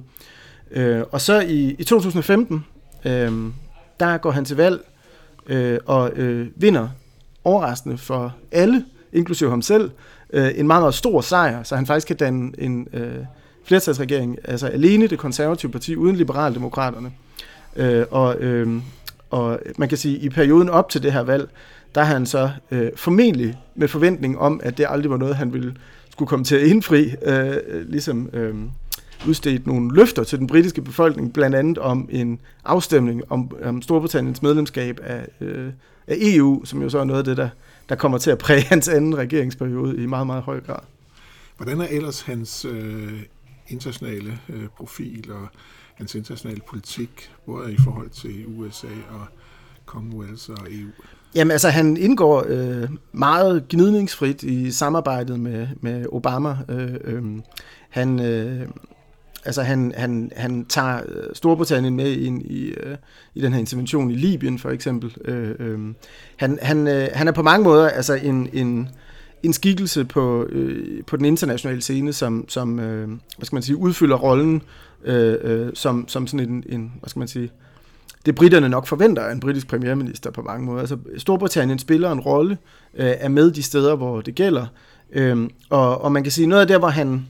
Øh, 0.72 1.04
og 1.12 1.22
så 1.22 1.40
i, 1.40 1.76
i 1.80 1.84
2015, 1.84 2.66
øh, 3.06 3.32
der 4.00 4.18
går 4.18 4.32
han 4.32 4.46
til 4.46 4.58
valg 4.58 4.80
øh, 5.50 5.80
og 5.86 6.12
øh, 6.16 6.48
vinder 6.56 6.88
overraskende 7.44 7.98
for 7.98 8.36
alle, 8.52 8.86
inklusive 9.14 9.50
ham 9.50 9.62
selv, 9.62 9.92
øh, 10.34 10.52
en 10.56 10.68
meget, 10.68 10.82
meget 10.82 10.94
stor 10.94 11.22
sejr, 11.22 11.64
så 11.64 11.76
han 11.76 11.86
faktisk 11.86 12.08
kan 12.08 12.16
danne 12.16 12.52
en 12.58 12.88
øh, 12.94 13.16
flertalsregering, 13.64 14.38
altså 14.44 14.68
alene 14.68 15.08
det 15.08 15.20
konservative 15.20 15.72
parti, 15.72 15.96
uden 15.96 16.16
liberaldemokraterne. 16.16 17.12
Øh, 17.76 18.06
og, 18.12 18.40
øh, 18.40 18.82
og 19.30 19.60
man 19.78 19.90
kan 19.90 19.98
sige, 19.98 20.18
at 20.18 20.24
i 20.24 20.30
perioden 20.30 20.70
op 20.70 20.90
til 20.90 21.04
det 21.04 21.14
her 21.14 21.22
valg, 21.22 21.50
der 21.96 22.04
har 22.04 22.14
han 22.14 22.26
så 22.26 22.50
øh, 22.72 22.92
formentlig 22.96 23.58
med 23.76 23.88
forventning 23.88 24.40
om, 24.40 24.60
at 24.64 24.78
det 24.78 24.86
aldrig 24.90 25.12
var 25.12 25.18
noget, 25.18 25.36
han 25.36 25.54
ville 25.54 25.76
skulle 26.12 26.30
komme 26.30 26.46
til 26.46 26.56
at 26.56 26.62
indfri, 26.68 27.16
øh, 27.26 27.58
ligesom 27.90 28.30
øh, 28.34 28.56
udstedt 29.28 29.68
nogle 29.68 29.96
løfter 29.96 30.24
til 30.24 30.40
den 30.40 30.48
britiske 30.48 30.82
befolkning, 30.82 31.34
blandt 31.34 31.56
andet 31.56 31.78
om 31.78 32.10
en 32.12 32.40
afstemning 32.66 33.32
om, 33.32 33.52
om 33.64 33.82
Storbritanniens 33.82 34.42
medlemskab 34.42 35.00
af, 35.04 35.28
øh, 35.42 35.72
af 36.08 36.16
EU, 36.20 36.66
som 36.66 36.82
jo 36.82 36.90
så 36.90 37.00
er 37.00 37.04
noget 37.04 37.20
af 37.20 37.26
det, 37.26 37.38
der, 37.38 37.50
der 37.90 37.96
kommer 37.96 38.18
til 38.18 38.32
at 38.32 38.38
præge 38.38 38.62
hans 38.62 38.88
anden 38.88 39.18
regeringsperiode 39.18 40.04
i 40.04 40.06
meget, 40.06 40.28
meget 40.28 40.44
høj 40.44 40.60
grad. 40.60 40.80
Hvordan 41.58 41.82
er 41.82 41.88
ellers 41.90 42.22
hans 42.22 42.66
øh, 42.66 43.22
internationale 43.68 44.40
øh, 44.50 44.68
profil 44.78 45.32
og 45.32 45.48
hans 45.96 46.16
internationale 46.16 46.62
politik, 46.70 47.32
både 47.46 47.74
i 47.74 47.78
forhold 47.84 48.10
til 48.10 48.46
USA 48.48 48.88
og 48.88 49.26
Commonwealth 49.86 50.50
og 50.50 50.68
EU? 50.72 50.90
Jamen 51.36 51.52
altså, 51.52 51.70
han 51.70 51.98
indgår 51.98 52.46
øh, 52.48 52.90
meget 53.12 53.66
gnidningsfrit 53.70 54.44
i 54.44 54.72
samarbejdet 54.72 55.40
med, 55.40 55.68
med 55.82 56.06
Obama. 56.12 56.58
Øh, 56.70 56.94
øh, 57.04 57.24
han, 57.90 58.20
øh, 58.20 58.68
altså 59.50 59.62
han, 59.62 59.94
han, 59.98 60.32
han 60.36 60.66
tager 60.66 60.96
øh, 60.96 61.24
Storbritannien 61.34 61.96
med 61.96 62.12
ind 62.12 62.42
i, 62.42 62.66
øh, 62.68 62.98
i 63.36 63.42
den 63.42 63.54
her 63.54 63.60
intervention 63.60 64.12
i 64.12 64.16
Libyen 64.16 64.60
for 64.60 64.70
eksempel. 64.70 65.16
Øh, 65.26 65.56
øh, 65.60 65.80
han, 66.38 66.60
han, 66.62 66.88
øh, 66.88 67.08
han 67.14 67.28
er 67.28 67.32
på 67.32 67.44
mange 67.44 67.64
måder 67.64 67.90
altså 67.90 68.14
en, 68.14 68.50
en, 68.54 68.90
en 69.44 69.54
skikkelse 69.54 70.06
på, 70.06 70.46
øh, 70.50 71.04
på 71.04 71.18
den 71.18 71.26
internationale 71.26 71.82
scene, 71.82 72.14
som, 72.14 72.46
som 72.48 72.80
øh, 72.80 73.08
hvad 73.08 73.46
skal 73.46 73.56
man 73.56 73.64
sige, 73.64 73.76
udfylder 73.78 74.16
rollen 74.16 74.62
øh, 75.04 75.38
øh, 75.42 75.72
som, 75.74 76.08
som 76.08 76.28
sådan 76.28 76.50
en, 76.50 76.64
en, 76.70 76.94
hvad 77.00 77.10
skal 77.10 77.20
man 77.20 77.28
sige, 77.28 77.52
det 78.26 78.36
britterne 78.36 78.70
nok 78.70 78.88
forventer 78.88 79.24
af 79.24 79.32
en 79.32 79.40
britisk 79.40 79.68
premierminister 79.68 80.32
på 80.32 80.42
mange 80.42 80.66
måder. 80.66 80.80
Altså 80.80 80.98
Storbritannien 81.18 81.80
spiller 81.80 82.12
en 82.12 82.20
rolle, 82.20 82.58
øh, 82.94 83.14
er 83.20 83.30
med 83.30 83.52
de 83.52 83.64
steder, 83.64 83.96
hvor 83.96 84.22
det 84.22 84.36
gælder, 84.36 84.66
øh, 85.12 85.50
og, 85.70 86.02
og 86.02 86.12
man 86.12 86.24
kan 86.24 86.32
sige, 86.32 86.48
noget 86.48 86.62
af 86.62 86.68
det, 86.68 86.78
hvor 86.78 86.88
han 86.88 87.26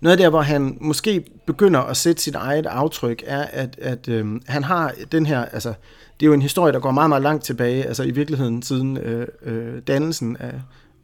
noget 0.00 0.18
der, 0.18 0.28
hvor 0.30 0.40
han 0.40 0.78
måske 0.80 1.24
begynder 1.46 1.80
at 1.80 1.96
sætte 1.96 2.22
sit 2.22 2.34
eget 2.34 2.66
aftryk, 2.66 3.22
er, 3.26 3.42
at, 3.42 3.78
at 3.82 4.08
øh, 4.08 4.40
han 4.46 4.64
har 4.64 4.92
den 5.12 5.26
her, 5.26 5.44
altså, 5.44 5.74
det 6.20 6.26
er 6.26 6.28
jo 6.28 6.32
en 6.32 6.42
historie, 6.42 6.72
der 6.72 6.80
går 6.80 6.90
meget, 6.90 7.08
meget 7.08 7.22
langt 7.22 7.44
tilbage, 7.44 7.84
altså 7.84 8.02
i 8.02 8.10
virkeligheden 8.10 8.62
siden 8.62 8.96
øh, 8.96 9.26
øh, 9.42 9.82
dannelsen 9.86 10.36
af 10.36 10.54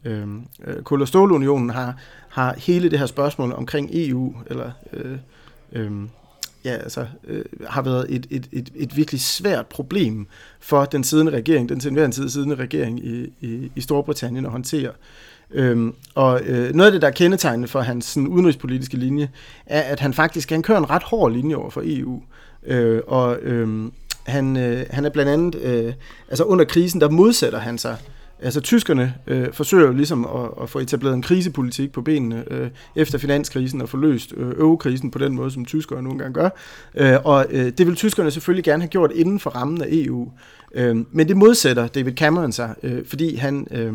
øhm, 0.05 0.43
øh, 0.67 0.75
Kul- 0.83 1.01
og 1.01 1.07
Stålunionen 1.07 1.69
har, 1.69 1.95
har 2.29 2.55
hele 2.57 2.89
det 2.89 2.99
her 2.99 3.05
spørgsmål 3.05 3.53
omkring 3.53 3.89
EU, 3.93 4.35
eller 4.47 4.71
øh, 4.93 5.17
øh, 5.71 5.91
ja, 6.65 6.71
altså, 6.71 7.05
øh, 7.27 7.45
har 7.67 7.81
været 7.81 8.05
et, 8.09 8.27
et, 8.29 8.47
et, 8.51 8.69
et 8.75 8.97
virkelig 8.97 9.21
svært 9.21 9.67
problem 9.67 10.27
for 10.59 10.85
den 10.85 11.03
siddende 11.03 11.31
regering, 11.31 11.69
den 11.69 11.79
til 11.79 11.89
enhver 11.89 12.09
tid 12.09 12.29
siddende 12.29 12.55
regering 12.55 13.05
i, 13.05 13.33
i, 13.41 13.71
i 13.75 13.81
Storbritannien 13.81 14.45
at 14.45 14.51
håndtere. 14.51 14.91
Øhm, 15.51 15.93
og 16.15 16.41
øh, 16.45 16.73
noget 16.73 16.87
af 16.87 16.91
det, 16.91 17.01
der 17.01 17.07
er 17.07 17.11
kendetegnende 17.11 17.67
for 17.67 17.79
hans 17.81 18.05
sådan, 18.05 18.27
udenrigspolitiske 18.27 18.97
linje, 18.97 19.29
er, 19.65 19.81
at 19.81 19.99
han 19.99 20.13
faktisk 20.13 20.49
han 20.49 20.61
kører 20.61 20.77
en 20.77 20.89
ret 20.89 21.03
hård 21.03 21.31
linje 21.31 21.55
over 21.55 21.69
for 21.69 21.81
EU. 21.85 22.21
Øh, 22.65 23.01
og 23.07 23.37
øh, 23.41 23.91
han, 24.23 24.57
øh, 24.57 24.85
han 24.89 25.05
er 25.05 25.09
blandt 25.09 25.31
andet, 25.31 25.55
øh, 25.55 25.93
altså 26.29 26.43
under 26.43 26.65
krisen, 26.65 27.01
der 27.01 27.09
modsætter 27.09 27.59
han 27.59 27.77
sig 27.77 27.97
Altså 28.41 28.61
tyskerne 28.61 29.13
øh, 29.27 29.53
forsøger 29.53 29.87
jo 29.87 29.93
ligesom 29.93 30.25
at, 30.25 30.63
at 30.63 30.69
få 30.69 30.79
etableret 30.79 31.13
en 31.13 31.21
krisepolitik 31.21 31.91
på 31.91 32.01
benene 32.01 32.43
øh, 32.51 32.69
efter 32.95 33.17
finanskrisen 33.17 33.81
og 33.81 33.89
få 33.89 33.97
løst 33.97 34.33
øh, 34.37 34.51
øvekrisen 34.57 35.11
på 35.11 35.19
den 35.19 35.35
måde, 35.35 35.51
som 35.51 35.65
tyskerne 35.65 36.01
nogle 36.01 36.19
gange 36.19 36.33
gør. 36.33 36.49
Øh, 36.95 37.17
og 37.23 37.45
øh, 37.49 37.71
det 37.77 37.87
vil 37.87 37.95
tyskerne 37.95 38.31
selvfølgelig 38.31 38.63
gerne 38.63 38.83
have 38.83 38.89
gjort 38.89 39.11
inden 39.11 39.39
for 39.39 39.49
rammen 39.49 39.81
af 39.81 39.87
EU. 39.91 40.31
Øh, 40.75 40.95
men 41.11 41.27
det 41.27 41.37
modsætter 41.37 41.87
David 41.87 42.13
Cameron 42.13 42.51
sig, 42.51 42.75
øh, 42.83 43.05
fordi 43.05 43.35
han... 43.35 43.67
Øh, 43.71 43.93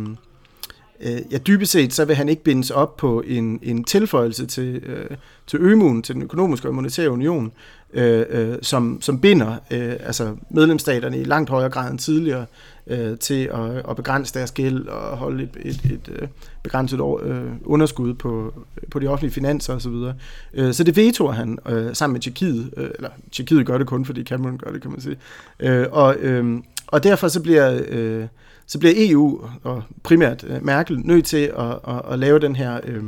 øh, 1.03 1.33
ja, 1.33 1.39
dybest 1.39 1.73
set, 1.73 1.93
så 1.93 2.05
vil 2.05 2.17
han 2.17 2.29
ikke 2.29 2.43
bindes 2.43 2.71
op 2.71 2.97
på 2.97 3.23
en, 3.27 3.59
en 3.63 3.85
tilføjelse 3.85 4.47
til, 4.47 4.83
øh, 4.87 5.17
til 5.47 5.59
ømuen, 5.63 6.03
til 6.03 6.15
den 6.15 6.23
økonomiske 6.23 6.69
og 6.69 6.75
monetære 6.75 7.11
union, 7.11 7.53
øh, 7.95 8.27
øh, 8.31 8.57
som, 8.63 8.99
som 9.01 9.21
binder 9.21 9.57
øh, 9.71 9.93
altså 10.01 10.37
medlemsstaterne 10.51 11.21
i 11.21 11.25
langt 11.25 11.51
højere 11.51 11.71
grad 11.71 11.91
end 11.91 11.99
tidligere 11.99 12.47
øh, 12.87 13.19
til 13.19 13.51
at, 13.55 13.91
at 13.91 13.97
begrænse 13.97 14.35
deres 14.35 14.53
gæld 14.53 14.89
og 14.89 15.17
holde 15.17 15.43
et, 15.43 15.57
et, 15.63 15.81
et, 15.85 15.91
et 15.93 16.19
øh, 16.23 16.29
begrænset 16.63 17.01
øh, 17.23 17.53
underskud 17.65 18.15
på, 18.15 18.55
på 18.91 18.99
de 18.99 19.07
offentlige 19.07 19.35
finanser 19.35 19.75
osv. 19.75 19.93
Så, 19.93 20.13
øh, 20.55 20.73
så 20.73 20.85
det 20.85 20.97
vetoer 20.97 21.33
han 21.33 21.59
øh, 21.69 21.95
sammen 21.95 22.13
med 22.13 22.21
Tjekkiet, 22.21 22.71
øh, 22.77 22.91
eller 22.95 23.11
Tjekkiet 23.33 23.67
gør 23.67 23.79
det 23.79 23.87
kun, 23.87 24.05
fordi 24.05 24.25
Cameron 24.25 24.59
gør 24.59 24.71
det, 24.71 24.83
kan 24.83 24.91
man 24.91 25.01
sige. 25.01 25.17
Øh, 25.61 25.87
og, 25.91 26.17
øh, 26.17 26.59
og 26.87 27.05
derfor 27.05 27.29
så 27.29 27.43
bliver... 27.43 27.81
Øh, 27.89 28.27
så 28.67 28.79
bliver 28.79 28.95
EU 28.97 29.41
og 29.63 29.83
primært 30.03 30.45
øh, 30.45 30.65
Merkel 30.65 30.99
nødt 30.99 31.25
til 31.25 31.53
at, 31.59 31.79
at, 31.89 32.03
at 32.13 32.19
lave 32.19 32.39
den 32.39 32.57
her 32.57 32.81
øh, 32.85 33.05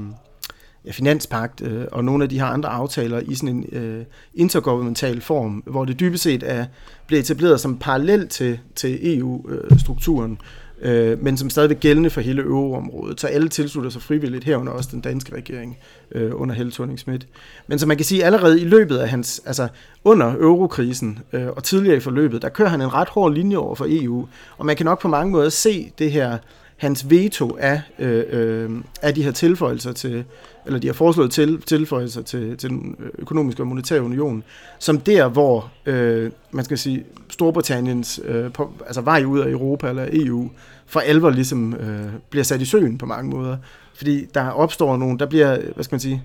ja, 0.86 0.90
finanspagt 0.90 1.60
øh, 1.60 1.84
og 1.92 2.04
nogle 2.04 2.24
af 2.24 2.28
de 2.28 2.38
her 2.38 2.46
andre 2.46 2.68
aftaler 2.68 3.20
i 3.20 3.34
sådan 3.34 3.48
en 3.48 3.66
øh, 3.72 4.04
intergovernmental 4.34 5.20
form, 5.20 5.62
hvor 5.66 5.84
det 5.84 6.00
dybest 6.00 6.22
set 6.22 6.42
er, 6.46 6.66
bliver 7.06 7.20
etableret 7.20 7.60
som 7.60 7.78
parallel 7.78 8.28
til, 8.28 8.58
til 8.74 9.18
EU-strukturen, 9.18 10.38
øh, 10.82 11.22
men 11.22 11.36
som 11.36 11.50
stadigvæk 11.50 11.80
gældende 11.80 12.10
for 12.10 12.20
hele 12.20 12.42
euroområdet. 12.42 13.20
Så 13.20 13.26
alle 13.26 13.48
tilslutter 13.48 13.90
sig 13.90 14.02
frivilligt, 14.02 14.44
herunder 14.44 14.72
også 14.72 14.88
den 14.92 15.00
danske 15.00 15.36
regering 15.36 15.78
øh, 16.12 16.30
under 16.34 16.54
Helle 16.54 16.72
thorning 16.72 16.98
-Schmidt. 16.98 17.26
Men 17.66 17.78
som 17.78 17.88
man 17.88 17.96
kan 17.96 18.06
sige, 18.06 18.24
allerede 18.24 18.60
i 18.60 18.64
løbet 18.64 18.98
af 18.98 19.08
hans, 19.08 19.42
altså 19.46 19.68
under 20.04 20.34
eurokrisen 20.34 21.18
øh, 21.32 21.46
og 21.46 21.64
tidligere 21.64 21.96
i 21.96 22.00
forløbet, 22.00 22.42
der 22.42 22.48
kører 22.48 22.68
han 22.68 22.80
en 22.80 22.94
ret 22.94 23.08
hård 23.08 23.32
linje 23.32 23.56
over 23.56 23.74
for 23.74 23.86
EU, 23.88 24.26
og 24.58 24.66
man 24.66 24.76
kan 24.76 24.84
nok 24.84 25.00
på 25.00 25.08
mange 25.08 25.32
måder 25.32 25.48
se 25.48 25.92
det 25.98 26.12
her 26.12 26.38
hans 26.84 27.10
veto 27.10 27.56
af, 27.60 27.80
øh, 27.98 28.24
øh, 28.30 28.70
af 29.02 29.14
de 29.14 29.22
her 29.22 29.32
tilføjelser 29.32 29.92
til, 29.92 30.24
eller 30.66 30.78
de 30.78 30.86
har 30.86 30.94
foreslået 30.94 31.30
til, 31.30 31.62
tilføjelser 31.62 32.22
til, 32.22 32.56
til 32.56 32.70
den 32.70 32.96
økonomiske 33.18 33.62
og 33.62 33.66
monetære 33.66 34.02
union, 34.02 34.42
som 34.78 35.00
der, 35.00 35.28
hvor 35.28 35.70
øh, 35.86 36.30
man 36.50 36.64
skal 36.64 36.78
sige, 36.78 37.04
Storbritanniens 37.28 38.20
øh, 38.24 38.52
på, 38.52 38.72
altså 38.86 39.00
vej 39.00 39.24
ud 39.24 39.40
af 39.40 39.50
Europa 39.50 39.88
eller 39.88 40.08
EU 40.12 40.50
for 40.86 41.00
alvor 41.00 41.30
ligesom 41.30 41.74
øh, 41.74 42.12
bliver 42.30 42.44
sat 42.44 42.60
i 42.60 42.64
søen 42.64 42.98
på 42.98 43.06
mange 43.06 43.30
måder. 43.30 43.56
Fordi 43.94 44.24
der 44.34 44.48
opstår 44.50 44.96
nogle, 44.96 45.18
der 45.18 45.26
bliver, 45.26 45.58
hvad 45.74 45.84
skal 45.84 45.94
man 45.94 46.00
sige, 46.00 46.22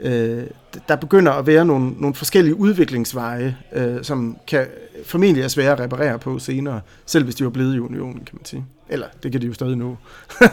øh, 0.00 0.44
der 0.88 0.96
begynder 0.96 1.32
at 1.32 1.46
være 1.46 1.64
nogle, 1.64 1.90
nogle 1.90 2.14
forskellige 2.14 2.54
udviklingsveje, 2.54 3.56
øh, 3.72 4.04
som 4.04 4.36
kan 4.46 4.66
formentlig 5.04 5.44
er 5.44 5.48
svære 5.48 5.72
at 5.72 5.80
reparere 5.80 6.18
på 6.18 6.38
senere, 6.38 6.80
selv 7.06 7.24
hvis 7.24 7.34
de 7.34 7.44
var 7.44 7.50
blevet 7.50 7.74
i 7.74 7.78
unionen, 7.78 8.24
kan 8.24 8.32
man 8.32 8.44
sige. 8.44 8.66
Eller, 8.88 9.06
det 9.22 9.32
kan 9.32 9.40
de 9.40 9.46
jo 9.46 9.54
stadig 9.54 9.76
nå. 9.76 9.96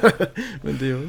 Men 0.64 0.78
det 0.80 0.82
er 0.82 0.92
jo... 0.92 1.00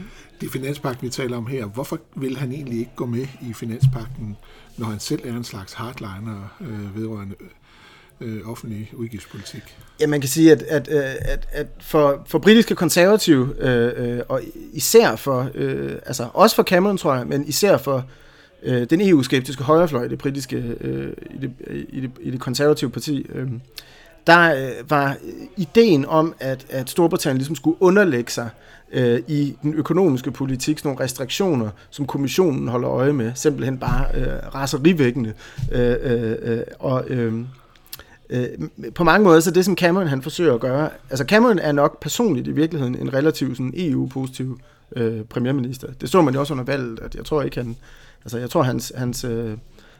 Det 0.40 0.50
finanspakten, 0.52 1.06
vi 1.06 1.10
taler 1.10 1.36
om 1.36 1.46
her. 1.46 1.66
Hvorfor 1.66 2.00
vil 2.16 2.36
han 2.36 2.52
egentlig 2.52 2.78
ikke 2.78 2.90
gå 2.96 3.06
med 3.06 3.26
i 3.42 3.52
finanspakten, 3.52 4.36
når 4.76 4.86
han 4.86 5.00
selv 5.00 5.20
er 5.28 5.36
en 5.36 5.44
slags 5.44 5.72
hardliner 5.72 6.56
øh, 6.60 6.96
vedrørende 6.96 7.34
øh, 8.20 8.50
offentlig 8.50 8.90
udgiftspolitik? 8.94 9.62
Ja, 10.00 10.06
man 10.06 10.20
kan 10.20 10.28
sige, 10.28 10.52
at, 10.52 10.62
at, 10.62 10.88
øh, 10.92 11.14
at, 11.20 11.48
at 11.52 11.66
for, 11.80 12.22
for 12.26 12.38
britiske 12.38 12.74
konservative, 12.74 13.54
øh, 13.58 14.16
øh, 14.16 14.22
og 14.28 14.40
især 14.72 15.16
for, 15.16 15.50
øh, 15.54 15.92
altså 16.06 16.28
også 16.34 16.56
for 16.56 16.62
Cameron, 16.62 16.96
tror 16.98 17.14
jeg, 17.14 17.26
men 17.26 17.46
især 17.46 17.76
for 17.76 17.96
øh, 17.96 18.02
øh, 18.62 18.86
den 18.90 19.00
EU-skeptiske 19.00 19.64
højrefløj 19.64 20.04
i 20.04 20.08
det 20.08 20.18
britiske, 20.18 20.56
øh, 20.80 21.12
i, 21.30 21.38
det, 21.38 21.52
i, 21.88 22.00
det, 22.00 22.10
i 22.20 22.30
det 22.30 22.40
konservative 22.40 22.90
parti, 22.90 23.26
øh, 23.34 23.48
der 24.26 24.54
øh, 24.54 24.90
var 24.90 25.16
ideen 25.56 26.06
om, 26.06 26.34
at, 26.40 26.66
at 26.70 26.90
Storbritannien 26.90 27.38
ligesom 27.38 27.56
skulle 27.56 27.82
underlægge 27.82 28.30
sig 28.30 28.48
øh, 28.92 29.20
i 29.28 29.56
den 29.62 29.74
økonomiske 29.74 30.30
politik, 30.30 30.84
nogle 30.84 31.00
restriktioner, 31.00 31.70
som 31.90 32.06
kommissionen 32.06 32.68
holder 32.68 32.90
øje 32.90 33.12
med, 33.12 33.32
simpelthen 33.34 33.78
bare 33.78 34.06
øh, 34.14 34.54
raserivækkende. 34.54 35.32
Øh, 35.72 35.96
øh, 36.02 36.36
øh, 36.42 36.60
og, 36.78 37.04
øh, 37.08 37.34
øh, 38.30 38.48
på 38.94 39.04
mange 39.04 39.24
måder, 39.24 39.40
så 39.40 39.50
det 39.50 39.64
som 39.64 39.76
Cameron 39.76 40.06
han 40.06 40.22
forsøger 40.22 40.54
at 40.54 40.60
gøre, 40.60 40.90
altså 41.10 41.24
Cameron 41.24 41.58
er 41.58 41.72
nok 41.72 42.00
personligt 42.00 42.48
i 42.48 42.52
virkeligheden 42.52 42.96
en 43.00 43.14
relativt 43.14 43.56
sådan 43.56 43.72
EU-positiv 43.76 44.52
øh, 44.52 44.75
Øh, 44.96 45.24
premierminister. 45.24 45.88
Det 46.00 46.10
så 46.10 46.22
man 46.22 46.34
jo 46.34 46.40
også 46.40 46.54
under 46.54 46.64
valget, 46.64 47.00
at 47.00 47.14
jeg 47.14 47.24
tror 47.24 47.42
ikke 47.42 47.56
han, 47.56 47.76
altså 48.24 48.38
jeg 48.38 48.50
tror 48.50 48.62
hans, 48.62 48.92
hans 48.96 49.24
øh, 49.24 49.56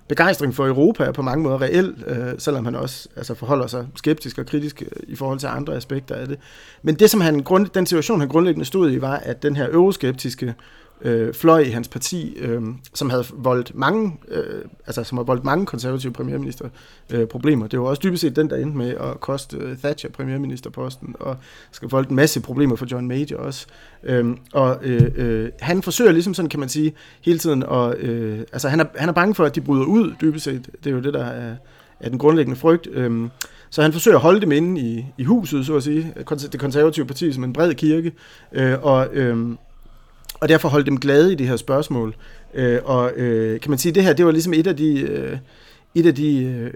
begejstring 0.08 0.54
for 0.54 0.66
Europa 0.66 1.04
er 1.04 1.12
på 1.12 1.22
mange 1.22 1.42
måder 1.42 1.62
reel, 1.62 1.94
øh, 2.06 2.34
selvom 2.38 2.64
han 2.64 2.74
også 2.74 3.08
altså, 3.16 3.34
forholder 3.34 3.66
sig 3.66 3.86
skeptisk 3.96 4.38
og 4.38 4.46
kritisk 4.46 4.82
øh, 4.82 5.02
i 5.08 5.16
forhold 5.16 5.38
til 5.38 5.46
andre 5.46 5.76
aspekter 5.76 6.14
af 6.14 6.26
det. 6.28 6.38
Men 6.82 6.94
det, 6.94 7.10
som 7.10 7.20
han 7.20 7.40
grund, 7.40 7.66
den 7.66 7.86
situation, 7.86 8.20
han 8.20 8.28
grundlæggende 8.28 8.64
stod 8.64 8.90
i, 8.90 9.00
var, 9.00 9.16
at 9.16 9.42
den 9.42 9.56
her 9.56 9.68
euroskeptiske 9.72 10.54
øh, 11.00 11.34
fløj 11.34 11.58
i 11.58 11.68
hans 11.70 11.88
parti, 11.88 12.36
øh, 12.38 12.62
som 12.94 13.10
havde 13.10 13.24
voldt 13.32 13.74
mange, 13.74 14.18
øh, 14.28 14.64
altså 14.86 15.04
som 15.04 15.18
har 15.18 15.24
voldt 15.24 15.44
mange 15.44 15.66
konservative 15.66 16.12
premierminister 16.12 16.68
øh, 17.12 17.26
problemer. 17.26 17.66
Det 17.66 17.80
var 17.80 17.86
også 17.86 18.00
dybest 18.04 18.20
set 18.20 18.36
den, 18.36 18.50
der 18.50 18.56
endte 18.56 18.78
med 18.78 18.90
at 18.90 19.20
koste 19.20 19.56
øh, 19.56 19.76
Thatcher 19.76 20.10
premierministerposten, 20.10 21.16
og 21.20 21.36
skal 21.70 21.88
voldt 21.88 22.08
en 22.08 22.16
masse 22.16 22.40
problemer 22.40 22.76
for 22.76 22.86
John 22.90 23.08
Major 23.08 23.36
også. 23.36 23.66
Øh, 24.04 24.36
og 24.52 24.78
øh, 24.82 25.10
øh, 25.16 25.48
han 25.60 25.82
forsøger 25.82 26.12
ligesom 26.12 26.34
sådan, 26.34 26.48
kan 26.48 26.60
man 26.60 26.68
sige, 26.68 26.94
hele 27.22 27.38
tiden 27.38 27.62
at, 27.62 27.98
øh, 27.98 28.38
altså 28.38 28.68
han 28.68 28.80
er, 28.80 28.84
han 28.96 29.08
er 29.08 29.12
bange 29.12 29.34
for, 29.34 29.44
at 29.44 29.54
de 29.54 29.60
bryder 29.60 29.84
ud, 29.84 30.14
dybest 30.20 30.44
set. 30.44 30.70
Det 30.84 30.90
er 30.90 30.94
jo 30.94 31.00
det, 31.00 31.14
der 31.14 31.24
er, 31.24 31.56
er 32.00 32.08
den 32.08 32.18
grundlæggende 32.18 32.58
frygt. 32.58 32.88
Øh, 32.92 33.28
så 33.70 33.82
han 33.82 33.92
forsøger 33.92 34.16
at 34.16 34.22
holde 34.22 34.40
dem 34.40 34.52
inde 34.52 34.80
i, 34.80 35.06
i 35.18 35.24
huset, 35.24 35.66
så 35.66 35.76
at 35.76 35.82
sige, 35.82 36.12
det 36.52 36.60
konservative 36.60 37.06
parti 37.06 37.32
som 37.32 37.44
en 37.44 37.52
bred 37.52 37.74
kirke, 37.74 38.12
øh, 38.52 38.74
og 38.82 39.08
øh, 39.12 39.56
og 40.40 40.48
derfor 40.48 40.68
holde 40.68 40.86
dem 40.86 41.00
glade 41.00 41.32
i 41.32 41.34
det 41.34 41.48
her 41.48 41.56
spørgsmål. 41.56 42.14
Øh, 42.54 42.80
og 42.84 43.12
øh, 43.16 43.60
kan 43.60 43.70
man 43.70 43.78
sige, 43.78 43.92
det 43.92 44.04
her, 44.04 44.12
det 44.12 44.26
var 44.26 44.32
ligesom 44.32 44.52
et 44.52 44.66
af 44.66 44.76
de... 44.76 45.00
Øh, 45.00 45.38
et 45.96 46.06
af 46.06 46.14
de, 46.14 46.44
øh, 46.44 46.72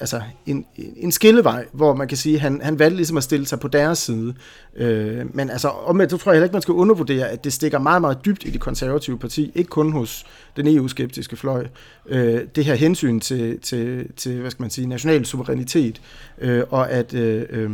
altså 0.00 0.22
en, 0.46 0.66
en 0.96 1.12
skillevej, 1.12 1.66
hvor 1.72 1.94
man 1.94 2.08
kan 2.08 2.16
sige, 2.16 2.38
han, 2.38 2.60
han 2.62 2.78
valgte 2.78 2.96
ligesom 2.96 3.16
at 3.16 3.22
stille 3.22 3.46
sig 3.46 3.60
på 3.60 3.68
deres 3.68 3.98
side. 3.98 4.34
Øh, 4.76 5.36
men 5.36 5.50
altså, 5.50 5.68
omvendt, 5.68 6.10
så 6.12 6.18
tror 6.18 6.32
jeg 6.32 6.36
heller 6.36 6.44
ikke, 6.44 6.52
man 6.52 6.62
skal 6.62 6.72
undervurdere, 6.72 7.28
at 7.28 7.44
det 7.44 7.52
stikker 7.52 7.78
meget, 7.78 8.00
meget 8.00 8.24
dybt 8.24 8.44
i 8.44 8.50
det 8.50 8.60
konservative 8.60 9.18
parti, 9.18 9.52
ikke 9.54 9.68
kun 9.68 9.92
hos 9.92 10.26
den 10.56 10.66
EU-skeptiske 10.66 11.36
fløj. 11.36 11.66
Øh, 12.06 12.40
det 12.56 12.64
her 12.64 12.74
hensyn 12.74 13.20
til, 13.20 13.60
til, 13.60 14.06
til, 14.16 14.40
hvad 14.40 14.50
skal 14.50 14.62
man 14.62 14.70
sige, 14.70 14.86
national 14.86 15.26
suverænitet, 15.26 16.00
øh, 16.40 16.64
og 16.70 16.90
at, 16.90 17.14
øh, 17.14 17.46
øh 17.50 17.70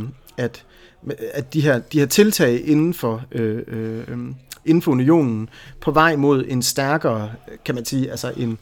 at, 1.33 1.53
de 1.53 1.61
her, 1.61 1.79
de 1.79 1.99
her 1.99 2.05
tiltag 2.05 2.67
inden 2.67 2.93
for 2.93 3.23
øh, 3.31 3.63
øh, 3.67 4.03
øhm, 4.07 4.35
inden 4.65 4.81
for 4.81 4.91
unionen 4.91 5.49
på 5.81 5.91
vej 5.91 6.15
mod 6.15 6.45
en 6.47 6.61
stærkere, 6.61 7.31
kan 7.65 7.75
man 7.75 7.85
sige, 7.85 8.11
altså 8.11 8.33
en, 8.37 8.57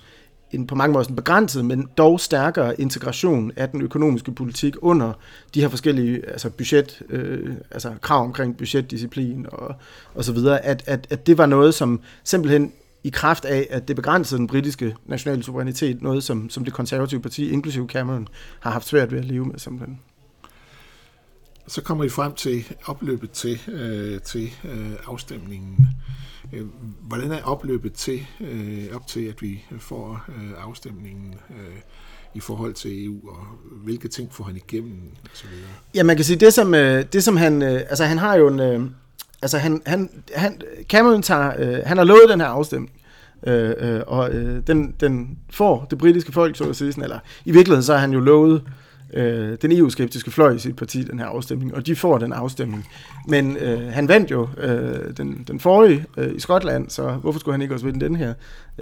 en 0.51 0.67
på 0.67 0.75
mange 0.75 0.93
måder 0.93 1.13
begrænset, 1.13 1.65
men 1.65 1.88
dog 1.97 2.19
stærkere 2.19 2.81
integration 2.81 3.51
af 3.55 3.69
den 3.69 3.81
økonomiske 3.81 4.31
politik 4.31 4.75
under 4.81 5.13
de 5.53 5.62
her 5.62 5.67
forskellige 5.67 6.29
altså 6.29 6.49
budget, 6.49 7.01
øh, 7.10 7.55
altså 7.71 7.93
krav 8.01 8.23
omkring 8.23 8.58
budgetdisciplin 8.58 9.45
og, 9.51 9.75
og 10.15 10.23
så 10.23 10.34
videre, 10.34 10.65
at, 10.65 10.84
at, 10.86 11.08
at 11.10 11.27
det 11.27 11.38
var 11.38 11.45
noget, 11.45 11.73
som 11.73 11.99
simpelthen 12.23 12.71
i 13.03 13.10
kraft 13.10 13.45
af, 13.45 13.67
at 13.69 13.88
det 13.88 13.95
begrænsede 13.95 14.39
den 14.39 14.47
britiske 14.47 14.95
nationale 15.05 15.43
suverænitet, 15.43 16.01
noget 16.01 16.23
som, 16.23 16.49
som 16.49 16.63
det 16.63 16.73
konservative 16.73 17.21
parti, 17.21 17.49
inklusive 17.49 17.88
Cameron, 17.88 18.27
har 18.60 18.71
haft 18.71 18.88
svært 18.88 19.12
ved 19.12 19.19
at 19.19 19.25
leve 19.25 19.45
med 19.45 19.60
simpelthen. 19.60 19.99
Så 21.67 21.82
kommer 21.82 22.04
vi 22.04 22.10
frem 22.10 22.34
til 22.34 22.73
opløbet 22.86 23.32
til, 23.32 23.62
øh, 23.67 24.21
til 24.21 24.54
øh, 24.63 24.91
afstemningen. 25.08 25.89
Øh, 26.54 26.65
hvordan 27.01 27.32
er 27.32 27.43
opløbet 27.43 27.93
til, 27.93 28.28
øh, 28.41 28.95
op 28.95 29.08
til, 29.08 29.25
at 29.25 29.41
vi 29.41 29.63
får 29.80 30.25
øh, 30.30 30.67
afstemningen 30.67 31.36
øh, 31.49 31.75
i 32.34 32.39
forhold 32.39 32.73
til 32.73 33.06
EU, 33.06 33.30
og 33.30 33.45
hvilke 33.84 34.08
ting 34.08 34.34
får 34.34 34.43
han 34.43 34.56
igennem? 34.56 35.01
Og 35.23 35.30
så 35.34 35.47
videre? 35.47 35.69
Ja, 35.95 36.04
man 36.04 36.15
kan 36.15 36.25
sige, 36.25 36.38
det 36.38 36.54
som, 36.54 36.73
øh, 36.73 37.06
det 37.13 37.23
som 37.23 37.38
han, 37.38 37.62
øh, 37.62 37.73
altså 37.73 38.06
han 38.06 38.17
har 38.17 38.36
jo 38.36 38.47
en, 38.47 38.60
øh, 38.60 38.82
altså 39.41 39.58
han, 39.58 39.82
han, 39.86 40.10
han, 40.36 40.62
Cameron 40.89 41.21
tager, 41.21 41.54
øh, 41.60 41.80
han 41.86 41.97
har 41.97 42.04
lovet 42.04 42.30
den 42.30 42.39
her 42.39 42.47
afstemning, 42.47 42.91
øh, 43.47 43.73
øh, 43.78 44.01
og 44.08 44.34
øh, 44.34 44.67
den, 44.67 44.95
den 44.99 45.38
får 45.49 45.88
det 45.89 45.97
britiske 45.97 46.32
folk, 46.32 46.58
så 46.58 46.63
at 46.69 46.75
sige, 46.75 47.04
eller 47.04 47.19
i 47.45 47.51
virkeligheden 47.51 47.84
så 47.84 47.93
har 47.93 47.99
han 47.99 48.12
jo 48.12 48.19
lovet 48.19 48.62
øh, 48.65 48.71
øh, 49.15 49.58
den 49.62 49.71
EU-skeptiske 49.71 50.32
fløj 50.32 50.51
i 50.51 50.60
sit 50.60 50.75
parti, 50.75 51.04
den 51.04 51.19
her 51.19 51.25
afstemning, 51.25 51.75
og 51.75 51.86
de 51.86 51.95
får 51.95 52.17
den 52.17 52.34
afstemning. 52.34 52.88
Men 53.28 53.58
øh, 53.58 53.80
han 53.80 54.08
vandt 54.08 54.32
jo 54.32 54.47
øh, 54.58 55.17
den, 55.17 55.45
den 55.47 55.60
forrige 55.60 56.06
øh, 56.17 56.36
i 56.36 56.39
Skotland, 56.39 56.89
så 56.89 57.12
hvorfor 57.12 57.39
skulle 57.39 57.54
han 57.54 57.62
ikke 57.62 57.73
også 57.73 57.86
vinde 57.86 58.06
den 58.06 58.15
her? 58.15 58.34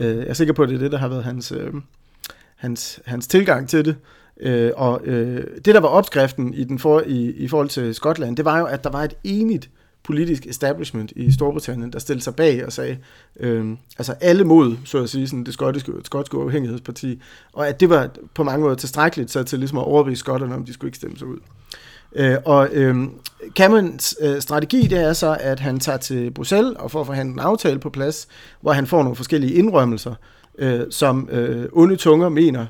Øh, 0.01 0.17
jeg 0.17 0.27
er 0.27 0.33
sikker 0.33 0.53
på, 0.53 0.63
at 0.63 0.69
det 0.69 0.75
er 0.75 0.79
det, 0.79 0.91
der 0.91 0.97
har 0.97 1.07
været 1.07 1.23
hans, 1.23 1.51
øh, 1.51 1.73
hans, 2.55 2.99
hans 3.05 3.27
tilgang 3.27 3.69
til 3.69 3.85
det. 3.85 3.95
Øh, 4.41 4.71
og 4.75 5.01
øh, 5.03 5.43
det, 5.55 5.75
der 5.75 5.79
var 5.79 5.87
opskriften 5.87 6.53
i, 6.53 6.63
den 6.63 6.79
for, 6.79 7.03
i, 7.05 7.31
i 7.31 7.47
forhold 7.47 7.69
til 7.69 7.95
Skotland, 7.95 8.37
det 8.37 8.45
var 8.45 8.59
jo, 8.59 8.65
at 8.65 8.83
der 8.83 8.89
var 8.89 9.03
et 9.03 9.13
enigt 9.23 9.65
øh, 9.65 9.82
politisk 10.03 10.45
establishment 10.47 11.13
i 11.15 11.31
Storbritannien, 11.31 11.93
der 11.93 11.99
stillede 11.99 12.23
sig 12.23 12.35
bag 12.35 12.65
og 12.65 12.73
sagde, 12.73 12.97
øh, 13.39 13.77
altså 13.97 14.13
alle 14.21 14.43
mod, 14.43 14.77
så 14.85 15.03
at 15.03 15.09
sige, 15.09 15.27
sådan 15.27 15.43
det 15.43 15.53
skotske, 15.53 15.91
skotske 16.03 16.37
uafhængighedsparti, 16.37 17.21
og 17.53 17.67
at 17.67 17.79
det 17.79 17.89
var 17.89 18.09
på 18.33 18.43
mange 18.43 18.61
måder 18.61 18.75
tilstrækkeligt 18.75 19.31
så 19.31 19.43
til 19.43 19.59
ligesom 19.59 19.77
at 19.77 19.83
overbevise 19.83 20.19
skotterne, 20.19 20.55
om 20.55 20.65
de 20.65 20.73
skulle 20.73 20.89
ikke 20.89 20.97
stemme 20.97 21.17
sig 21.17 21.27
ud. 21.27 21.37
Øh, 22.15 22.37
og 22.45 22.69
øh, 22.71 23.07
Camerons 23.55 24.15
øh, 24.21 24.41
strategi, 24.41 24.87
det 24.87 25.03
er 25.03 25.13
så, 25.13 25.37
at 25.39 25.59
han 25.59 25.79
tager 25.79 25.97
til 25.97 26.31
Bruxelles 26.31 26.73
og 26.79 26.91
får 26.91 27.03
forhandlet 27.03 27.33
en 27.33 27.39
aftale 27.39 27.79
på 27.79 27.89
plads, 27.89 28.27
hvor 28.61 28.71
han 28.71 28.87
får 28.87 29.03
nogle 29.03 29.15
forskellige 29.15 29.53
indrømmelser, 29.53 30.15
øh, 30.57 30.81
som 30.89 31.29
øh, 31.31 31.69
onde 31.71 31.95
tunger 31.95 32.29
mener 32.29 32.65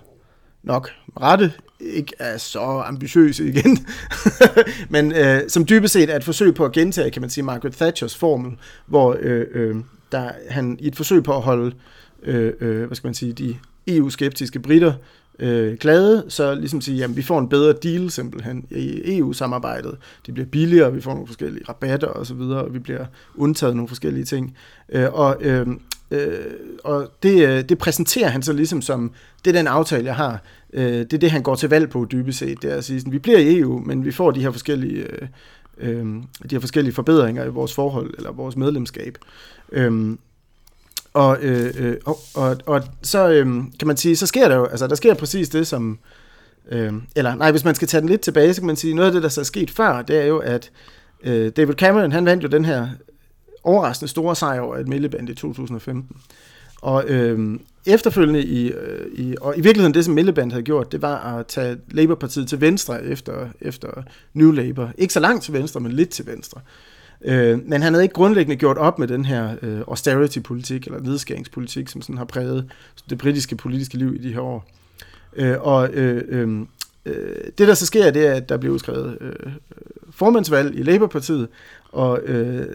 nok 0.63 0.89
rette 1.21 1.51
ikke 1.79 2.13
er 2.19 2.37
så 2.37 2.83
ambitiøse 2.85 3.47
igen, 3.47 3.87
men 4.89 5.11
øh, 5.11 5.41
som 5.47 5.65
dybest 5.65 5.93
set 5.93 6.09
er 6.09 6.15
et 6.15 6.23
forsøg 6.23 6.55
på 6.55 6.65
at 6.65 6.71
gentage, 6.71 7.11
kan 7.11 7.21
man 7.21 7.29
sige, 7.29 7.43
Margaret 7.43 7.73
Thatchers 7.73 8.15
formel, 8.15 8.51
hvor 8.85 9.17
øh, 9.19 9.45
øh, 9.53 9.75
der, 10.11 10.31
han 10.49 10.77
i 10.81 10.87
et 10.87 10.95
forsøg 10.95 11.23
på 11.23 11.35
at 11.35 11.41
holde, 11.41 11.75
øh, 12.23 12.53
øh, 12.61 12.85
hvad 12.85 12.95
skal 12.95 13.07
man 13.07 13.13
sige, 13.13 13.33
de 13.33 13.57
EU-skeptiske 13.87 14.59
britter 14.59 14.93
øh, 15.39 15.77
glade, 15.77 16.25
så 16.27 16.55
ligesom 16.55 16.81
sige, 16.81 16.97
jamen 16.97 17.17
vi 17.17 17.21
får 17.21 17.39
en 17.39 17.49
bedre 17.49 17.73
deal 17.73 18.11
simpelthen 18.11 18.65
i 18.71 19.17
EU-samarbejdet. 19.17 19.97
Det 20.25 20.33
bliver 20.33 20.47
billigere, 20.47 20.93
vi 20.93 21.01
får 21.01 21.11
nogle 21.11 21.27
forskellige 21.27 21.65
rabatter 21.69 22.07
og 22.07 22.25
så 22.25 22.33
videre, 22.33 22.63
og 22.63 22.73
vi 22.73 22.79
bliver 22.79 23.05
undtaget 23.35 23.75
nogle 23.75 23.87
forskellige 23.87 24.25
ting. 24.25 24.57
Øh, 24.89 25.13
og 25.13 25.37
øh, 25.41 25.67
øh, 26.13 26.45
og 26.83 27.11
det, 27.23 27.47
øh, 27.47 27.69
det 27.69 27.77
præsenterer 27.77 28.29
han 28.29 28.41
så 28.41 28.53
ligesom 28.53 28.81
som, 28.81 29.11
det 29.45 29.55
er 29.55 29.59
den 29.59 29.67
aftale, 29.67 30.05
jeg 30.05 30.15
har. 30.15 30.43
Øh, 30.73 30.83
det 30.83 31.13
er 31.13 31.17
det, 31.17 31.31
han 31.31 31.43
går 31.43 31.55
til 31.55 31.69
valg 31.69 31.89
på 31.89 32.07
dybest 32.11 32.39
set. 32.39 32.61
Det 32.61 32.71
er 32.71 32.75
at 32.75 32.83
sige, 32.83 32.99
sådan, 32.99 33.13
vi 33.13 33.19
bliver 33.19 33.39
i 33.39 33.59
EU, 33.59 33.79
men 33.79 34.05
vi 34.05 34.11
får 34.11 34.31
de 34.31 34.41
her 34.41 34.51
forskellige, 34.51 35.05
øh, 35.09 35.27
øh, 35.77 36.05
de 36.49 36.55
her 36.55 36.59
forskellige 36.59 36.93
forbedringer 36.93 37.45
i 37.45 37.49
vores 37.49 37.73
forhold, 37.73 38.13
eller 38.17 38.31
vores 38.31 38.55
medlemskab. 38.55 39.17
Øh, 39.71 40.17
og, 41.13 41.37
øh, 41.41 41.73
øh, 41.77 41.97
og, 42.05 42.19
og, 42.35 42.57
og 42.65 42.83
så 43.01 43.29
øh, 43.29 43.45
kan 43.79 43.87
man 43.87 43.97
sige, 43.97 44.15
så 44.15 44.27
sker 44.27 44.47
der 44.47 44.55
jo, 44.55 44.65
altså 44.65 44.87
der 44.87 44.95
sker 44.95 45.13
præcis 45.13 45.49
det, 45.49 45.67
som, 45.67 45.99
øh, 46.71 46.93
eller 47.15 47.35
nej, 47.35 47.51
hvis 47.51 47.65
man 47.65 47.75
skal 47.75 47.87
tage 47.87 48.01
den 48.01 48.09
lidt 48.09 48.21
tilbage, 48.21 48.53
så 48.53 48.61
kan 48.61 48.67
man 48.67 48.75
sige, 48.75 48.93
noget 48.93 49.07
af 49.07 49.13
det, 49.13 49.23
der 49.23 49.29
så 49.29 49.41
er 49.41 49.45
sket 49.45 49.71
før, 49.71 50.01
det 50.01 50.21
er 50.21 50.25
jo, 50.25 50.37
at 50.37 50.71
øh, 51.23 51.51
David 51.57 51.73
Cameron, 51.73 52.11
han 52.11 52.25
vandt 52.25 52.43
jo 52.43 52.47
den 52.47 52.65
her 52.65 52.87
overraskende 53.63 54.09
store 54.09 54.35
sejr 54.35 54.61
over 54.61 54.77
et 54.77 54.87
Milleband 54.87 55.29
i 55.29 55.35
2015. 55.35 56.17
Og 56.81 57.05
øh, 57.07 57.59
efterfølgende 57.85 58.43
i, 58.43 58.71
øh, 58.71 59.07
i, 59.13 59.35
og 59.41 59.57
i 59.57 59.61
virkeligheden 59.61 59.93
det, 59.93 60.05
som 60.05 60.13
Milleband 60.13 60.51
havde 60.51 60.63
gjort, 60.63 60.91
det 60.91 61.01
var 61.01 61.37
at 61.37 61.47
tage 61.47 61.77
Labour-partiet 61.91 62.47
til 62.47 62.61
venstre 62.61 63.03
efter, 63.03 63.47
efter 63.61 64.03
New 64.33 64.51
Labour. 64.51 64.91
Ikke 64.97 65.13
så 65.13 65.19
langt 65.19 65.43
til 65.43 65.53
venstre, 65.53 65.79
men 65.79 65.91
lidt 65.91 66.09
til 66.09 66.25
venstre. 66.25 66.61
Øh, 67.21 67.59
men 67.65 67.81
han 67.81 67.93
havde 67.93 68.03
ikke 68.03 68.13
grundlæggende 68.13 68.55
gjort 68.55 68.77
op 68.77 68.99
med 68.99 69.07
den 69.07 69.25
her 69.25 69.55
øh, 69.61 69.79
austerity-politik, 69.87 70.85
eller 70.85 70.99
nedskæringspolitik, 70.99 71.89
som 71.89 72.01
sådan 72.01 72.17
har 72.17 72.25
præget 72.25 72.71
det 73.09 73.17
britiske 73.17 73.55
politiske 73.55 73.97
liv 73.97 74.15
i 74.15 74.17
de 74.17 74.33
her 74.33 74.41
år. 74.41 74.65
Øh, 75.35 75.55
og 75.59 75.89
øh, 75.93 76.23
øh, 76.27 76.59
øh 77.05 77.15
det, 77.57 77.67
der 77.67 77.73
så 77.73 77.85
sker, 77.85 78.11
det 78.11 78.27
er, 78.27 78.33
at 78.33 78.49
der 78.49 78.57
bliver 78.57 78.73
udskrevet 78.73 79.17
øh, 79.21 79.51
formandsvalg 80.15 80.79
i 80.79 80.83
Labour-partiet, 80.83 81.47
og 81.91 82.19
øh, 82.25 82.65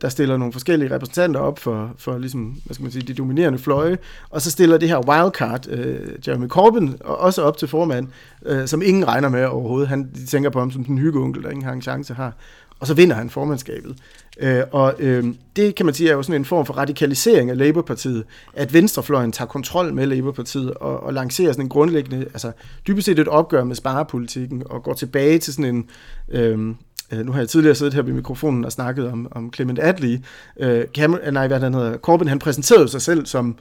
der 0.00 0.08
stiller 0.08 0.36
nogle 0.36 0.52
forskellige 0.52 0.94
repræsentanter 0.94 1.40
op 1.40 1.58
for, 1.58 1.94
for 1.98 2.18
ligesom, 2.18 2.60
hvad 2.64 2.74
skal 2.74 2.82
man 2.82 2.92
sige, 2.92 3.02
de 3.02 3.14
dominerende 3.14 3.58
fløje, 3.58 3.98
og 4.30 4.42
så 4.42 4.50
stiller 4.50 4.78
det 4.78 4.88
her 4.88 5.08
wildcard, 5.08 5.68
øh, 5.68 6.08
Jeremy 6.28 6.48
Corbyn, 6.48 6.92
også 7.00 7.42
op 7.42 7.56
til 7.56 7.68
formand, 7.68 8.08
øh, 8.46 8.66
som 8.66 8.82
ingen 8.82 9.08
regner 9.08 9.28
med 9.28 9.44
overhovedet. 9.44 9.88
Han, 9.88 10.10
de 10.14 10.26
tænker 10.26 10.50
på 10.50 10.58
ham 10.58 10.70
som 10.70 10.84
den 10.84 10.98
hyggeonkel, 10.98 11.42
der 11.42 11.50
ingen 11.50 11.64
har 11.64 11.72
en 11.72 11.82
chance 11.82 12.14
har. 12.14 12.32
Og 12.80 12.86
så 12.86 12.94
vinder 12.94 13.16
han 13.16 13.30
formandskabet. 13.30 13.96
Øh, 14.40 14.62
og 14.72 14.94
øh, 14.98 15.24
det 15.56 15.74
kan 15.74 15.86
man 15.86 15.94
sige 15.94 16.10
er 16.10 16.14
jo 16.14 16.22
sådan 16.22 16.40
en 16.40 16.44
form 16.44 16.66
for 16.66 16.74
radikalisering 16.74 17.50
af 17.50 17.58
Labour-partiet, 17.58 18.24
at 18.54 18.72
venstrefløjen 18.72 19.32
tager 19.32 19.48
kontrol 19.48 19.94
med 19.94 20.06
Labour-partiet 20.06 20.74
og, 20.74 21.02
og 21.02 21.14
lancerer 21.14 21.52
sådan 21.52 21.64
en 21.64 21.68
grundlæggende, 21.68 22.26
altså 22.32 22.52
dybest 22.86 23.06
set 23.06 23.18
et 23.18 23.28
opgør 23.28 23.64
med 23.64 23.76
sparepolitikken 23.76 24.62
og 24.66 24.82
går 24.82 24.94
tilbage 24.94 25.38
til 25.38 25.52
sådan 25.52 25.74
en, 25.74 25.88
øhm, 26.28 26.76
øh, 27.12 27.26
nu 27.26 27.32
har 27.32 27.38
jeg 27.38 27.48
tidligere 27.48 27.74
siddet 27.74 27.94
her 27.94 28.02
ved 28.02 28.12
mikrofonen 28.12 28.64
og 28.64 28.72
snakket 28.72 29.08
om, 29.08 29.28
om 29.30 29.52
Clement 29.52 29.78
Attlee. 29.78 30.22
Øh, 30.60 30.84
Cameron, 30.94 31.32
nej, 31.32 31.46
hvad 31.46 31.60
han 31.60 31.74
hedder, 31.74 31.98
Corbyn, 31.98 32.28
han 32.28 32.38
præsenterede 32.38 32.88
sig 32.88 33.02
selv 33.02 33.26
som 33.26 33.56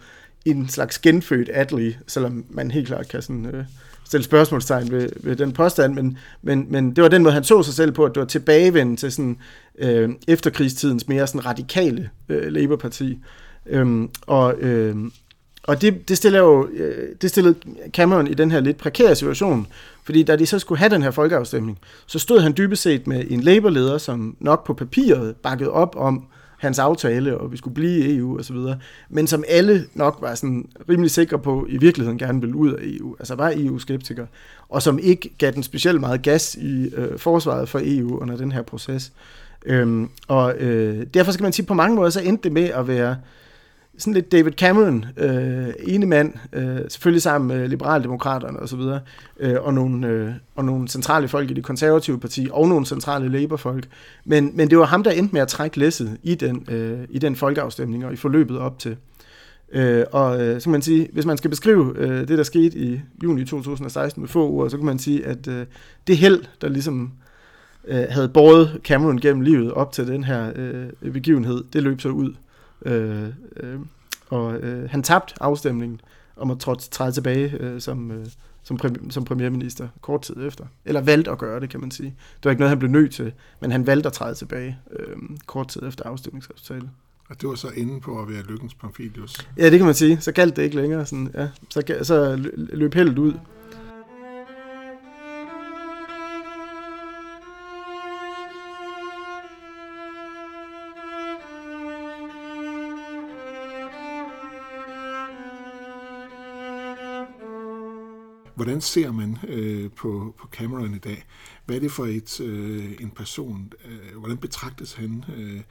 en 0.46 0.70
slags 0.70 1.00
genfødt 1.00 1.50
Attlee, 1.50 1.96
selvom 2.08 2.46
man 2.50 2.72
helt 2.72 2.88
klart 2.88 3.08
kan 3.08 3.22
sådan, 3.22 3.46
øh, 3.46 3.64
stille 4.10 4.24
spørgsmålstegn 4.24 4.92
ved, 4.92 5.10
ved 5.24 5.36
den 5.36 5.52
påstand, 5.52 5.94
men, 5.94 6.18
men, 6.42 6.66
men 6.70 6.96
det 6.96 7.02
var 7.02 7.10
den 7.10 7.24
måde, 7.24 7.34
han 7.34 7.44
så 7.44 7.64
sig 7.64 7.74
selv 7.74 7.92
på, 7.92 8.06
at 8.06 8.16
det 8.16 8.20
var 8.20 8.28
tilbagevendt 8.28 9.00
til 9.00 9.12
sådan, 9.12 9.38
øh, 9.80 10.10
efterkrigstidens 10.28 11.08
mere 11.08 11.28
sådan 11.28 11.46
radikale 11.46 12.10
øh, 12.30 12.52
Labour-parti. 12.52 13.20
Øhm, 13.66 14.10
og 14.28 14.60
øh, 14.60 14.96
og 15.64 15.82
det, 15.82 16.10
det, 16.10 16.18
stiller 16.18 16.40
jo, 16.40 16.68
øh, 16.68 17.16
det 17.22 17.30
stillede 17.30 17.56
Cameron 17.90 18.28
i 18.28 18.34
den 18.34 18.52
her 18.52 18.60
lidt 18.60 18.78
prekære 18.78 19.16
situation, 19.16 19.68
fordi 20.04 20.24
da 20.24 20.36
de 20.36 20.46
så 20.46 20.60
skulle 20.60 20.80
have 20.80 20.90
den 20.90 21.02
her 21.02 21.12
folkeafstemning, 21.12 21.80
så 22.06 22.20
stod 22.20 22.40
han 22.40 22.54
dybest 22.58 22.82
set 22.82 23.08
med 23.08 23.26
en 23.30 23.42
Labour-leder, 23.42 23.98
som 23.98 24.36
nok 24.40 24.66
på 24.66 24.74
papiret 24.74 25.36
bakkede 25.36 25.72
op 25.72 25.96
om 25.98 26.26
hans 26.60 26.80
aftale, 26.80 27.38
og 27.38 27.52
vi 27.52 27.58
skulle 27.58 27.74
blive 27.74 28.00
i 28.00 28.18
EU 28.18 28.40
osv., 28.40 28.58
men 29.10 29.28
som 29.28 29.44
alle 29.48 29.86
nok 29.94 30.18
var 30.22 30.36
sådan 30.36 30.66
rimelig 30.90 31.12
sikre 31.12 31.40
på, 31.40 31.66
i 31.70 31.78
virkeligheden 31.78 32.20
gerne 32.20 32.42
ville 32.42 32.56
ud 32.56 32.74
af 32.74 32.80
EU, 32.82 33.16
altså 33.20 33.36
var 33.36 33.54
EU-skeptiker, 33.56 34.26
og 34.70 34.82
som 34.82 35.00
ikke 35.00 35.30
gav 35.38 35.52
den 35.52 35.64
specielt 35.64 36.00
meget 36.00 36.22
gas 36.22 36.56
i 36.56 36.90
øh, 36.96 37.20
forsvaret 37.20 37.70
for 37.70 37.82
EU 37.84 38.18
under 38.18 38.38
den 38.38 38.52
her 38.52 38.62
proces. 38.62 39.12
Øhm, 39.66 40.10
og 40.28 40.56
øh, 40.58 41.06
derfor 41.14 41.32
skal 41.32 41.44
man 41.44 41.54
sige, 41.54 41.66
på 41.66 41.74
mange 41.74 41.96
måder, 41.96 42.10
så 42.10 42.22
endte 42.22 42.44
det 42.44 42.52
med 42.52 42.70
at 42.70 42.88
være 42.88 43.16
sådan 44.00 44.14
lidt 44.14 44.32
David 44.32 44.52
Cameron, 44.52 45.06
øh, 45.18 45.68
ene 45.80 46.06
mand, 46.06 46.34
øh, 46.54 46.78
selvfølgelig 46.90 47.22
sammen 47.22 47.48
med 47.48 47.68
liberaldemokraterne 47.68 48.60
osv., 48.60 48.80
øh, 49.40 49.56
og, 49.62 49.74
nogle, 49.74 50.08
øh, 50.08 50.32
og 50.56 50.66
nogle 50.66 50.88
centrale 50.88 51.28
folk 51.28 51.52
i 51.52 51.54
det 51.54 51.64
konservative 51.64 52.20
parti, 52.20 52.48
og 52.52 52.68
nogle 52.68 52.86
centrale 52.86 53.30
Labour-folk. 53.30 53.88
Men, 54.26 54.52
men 54.54 54.70
det 54.70 54.78
var 54.78 54.86
ham, 54.86 55.04
der 55.04 55.12
endte 55.12 55.34
med 55.34 55.42
at 55.42 55.48
trække 55.48 55.80
læsset 55.80 56.18
i 56.24 56.36
den, 56.36 56.66
øh, 56.70 57.00
i 57.10 57.20
den 57.20 57.36
folkeafstemning 57.36 58.06
og 58.06 58.14
i 58.14 58.16
forløbet 58.16 58.58
op 58.58 58.80
til. 58.80 58.98
Øh, 59.72 60.06
og 60.12 60.42
øh, 60.42 60.62
så 60.62 60.64
kan 60.64 60.72
man 60.72 60.82
sige, 60.82 61.10
hvis 61.14 61.26
man 61.26 61.38
skal 61.38 61.50
beskrive 61.50 61.94
øh, 61.98 62.28
det, 62.28 62.38
der 62.38 62.44
skete 62.44 62.78
i 62.78 63.02
juni 63.24 63.46
2016 63.46 64.22
med 64.22 64.30
få 64.30 64.50
ord, 64.50 64.70
så 64.70 64.78
kan 64.78 64.86
man 64.86 65.00
sige, 65.00 65.26
at 65.26 65.48
øh, 65.48 65.66
det 66.08 66.18
held, 66.18 66.44
der 66.62 66.70
ligesom 66.70 67.12
øh, 67.88 68.06
havde 68.10 68.30
båret 68.30 68.80
Cameron 68.84 69.18
gennem 69.18 69.42
livet 69.42 69.72
op 69.72 69.92
til 69.92 70.08
den 70.08 70.24
her 70.24 70.52
øh, 70.56 71.12
begivenhed, 71.14 71.64
det 71.74 71.84
løb 71.84 72.02
så 72.02 72.10
ud 72.10 72.34
Øh, 72.86 73.28
øh, 73.58 73.80
og 74.30 74.56
øh, 74.56 74.90
han 74.90 75.04
tabte 75.04 75.34
afstemningen 75.44 76.02
om 76.36 76.52
at 76.52 76.60
træde 76.92 77.12
tilbage 77.12 77.58
øh, 77.60 77.82
som, 77.82 78.12
øh, 78.12 78.26
som, 78.64 78.80
præ- 78.84 79.10
som 79.12 79.24
premierminister 79.24 79.88
kort 80.02 80.22
tid 80.22 80.48
efter. 80.48 80.66
Eller 80.86 81.02
valgte 81.02 81.32
at 81.32 81.38
gøre 81.38 81.60
det, 81.60 81.70
kan 81.70 81.80
man 81.80 81.92
sige. 81.92 82.16
Det 82.36 82.46
var 82.46 82.52
ikke 82.52 82.60
noget, 82.60 82.70
han 82.70 82.80
blev 82.80 82.92
nødt 82.92 83.14
til, 83.14 83.34
men 83.60 83.72
han 83.72 83.88
valgte 83.88 84.08
at 84.08 84.14
træde 84.14 84.36
tilbage 84.36 84.78
øh, 84.92 85.18
kort 85.46 85.68
tid 85.68 85.84
efter 85.84 86.06
afstemningsresultatet. 86.06 86.90
Og 87.30 87.42
det 87.42 87.50
var 87.50 87.56
så 87.56 87.68
inde 87.76 88.02
på 88.02 88.22
at 88.22 88.30
være 88.30 88.44
lykkens 88.44 88.74
Pamphilius. 88.74 89.48
Ja, 89.58 89.70
det 89.70 89.80
kan 89.80 89.86
man 89.86 89.96
sige. 89.96 90.22
Så 90.22 90.32
galt 90.32 90.56
det 90.56 90.64
ikke 90.64 90.76
længere. 90.76 91.06
Sådan, 91.06 91.32
ja. 91.34 91.48
så, 91.70 92.00
så 92.02 92.36
løb 92.56 92.94
heldet 92.94 93.18
ud. 93.20 93.34
Hvordan 108.70 108.82
ser 108.82 109.12
man 109.12 109.38
øh, 109.48 109.90
på, 109.96 110.36
på 110.40 110.48
Cameron 110.52 110.94
i 110.96 110.98
dag? 110.98 111.26
Hvad 111.66 111.76
er 111.76 111.80
det 111.80 111.92
for 111.92 112.06
et, 112.06 112.42
øh, 112.42 112.92
en 113.00 113.10
person? 113.10 113.74
Øh, 113.86 114.20
hvordan 114.20 114.38
betragtes 114.38 114.94
han 114.94 115.24
øh, 115.38 115.62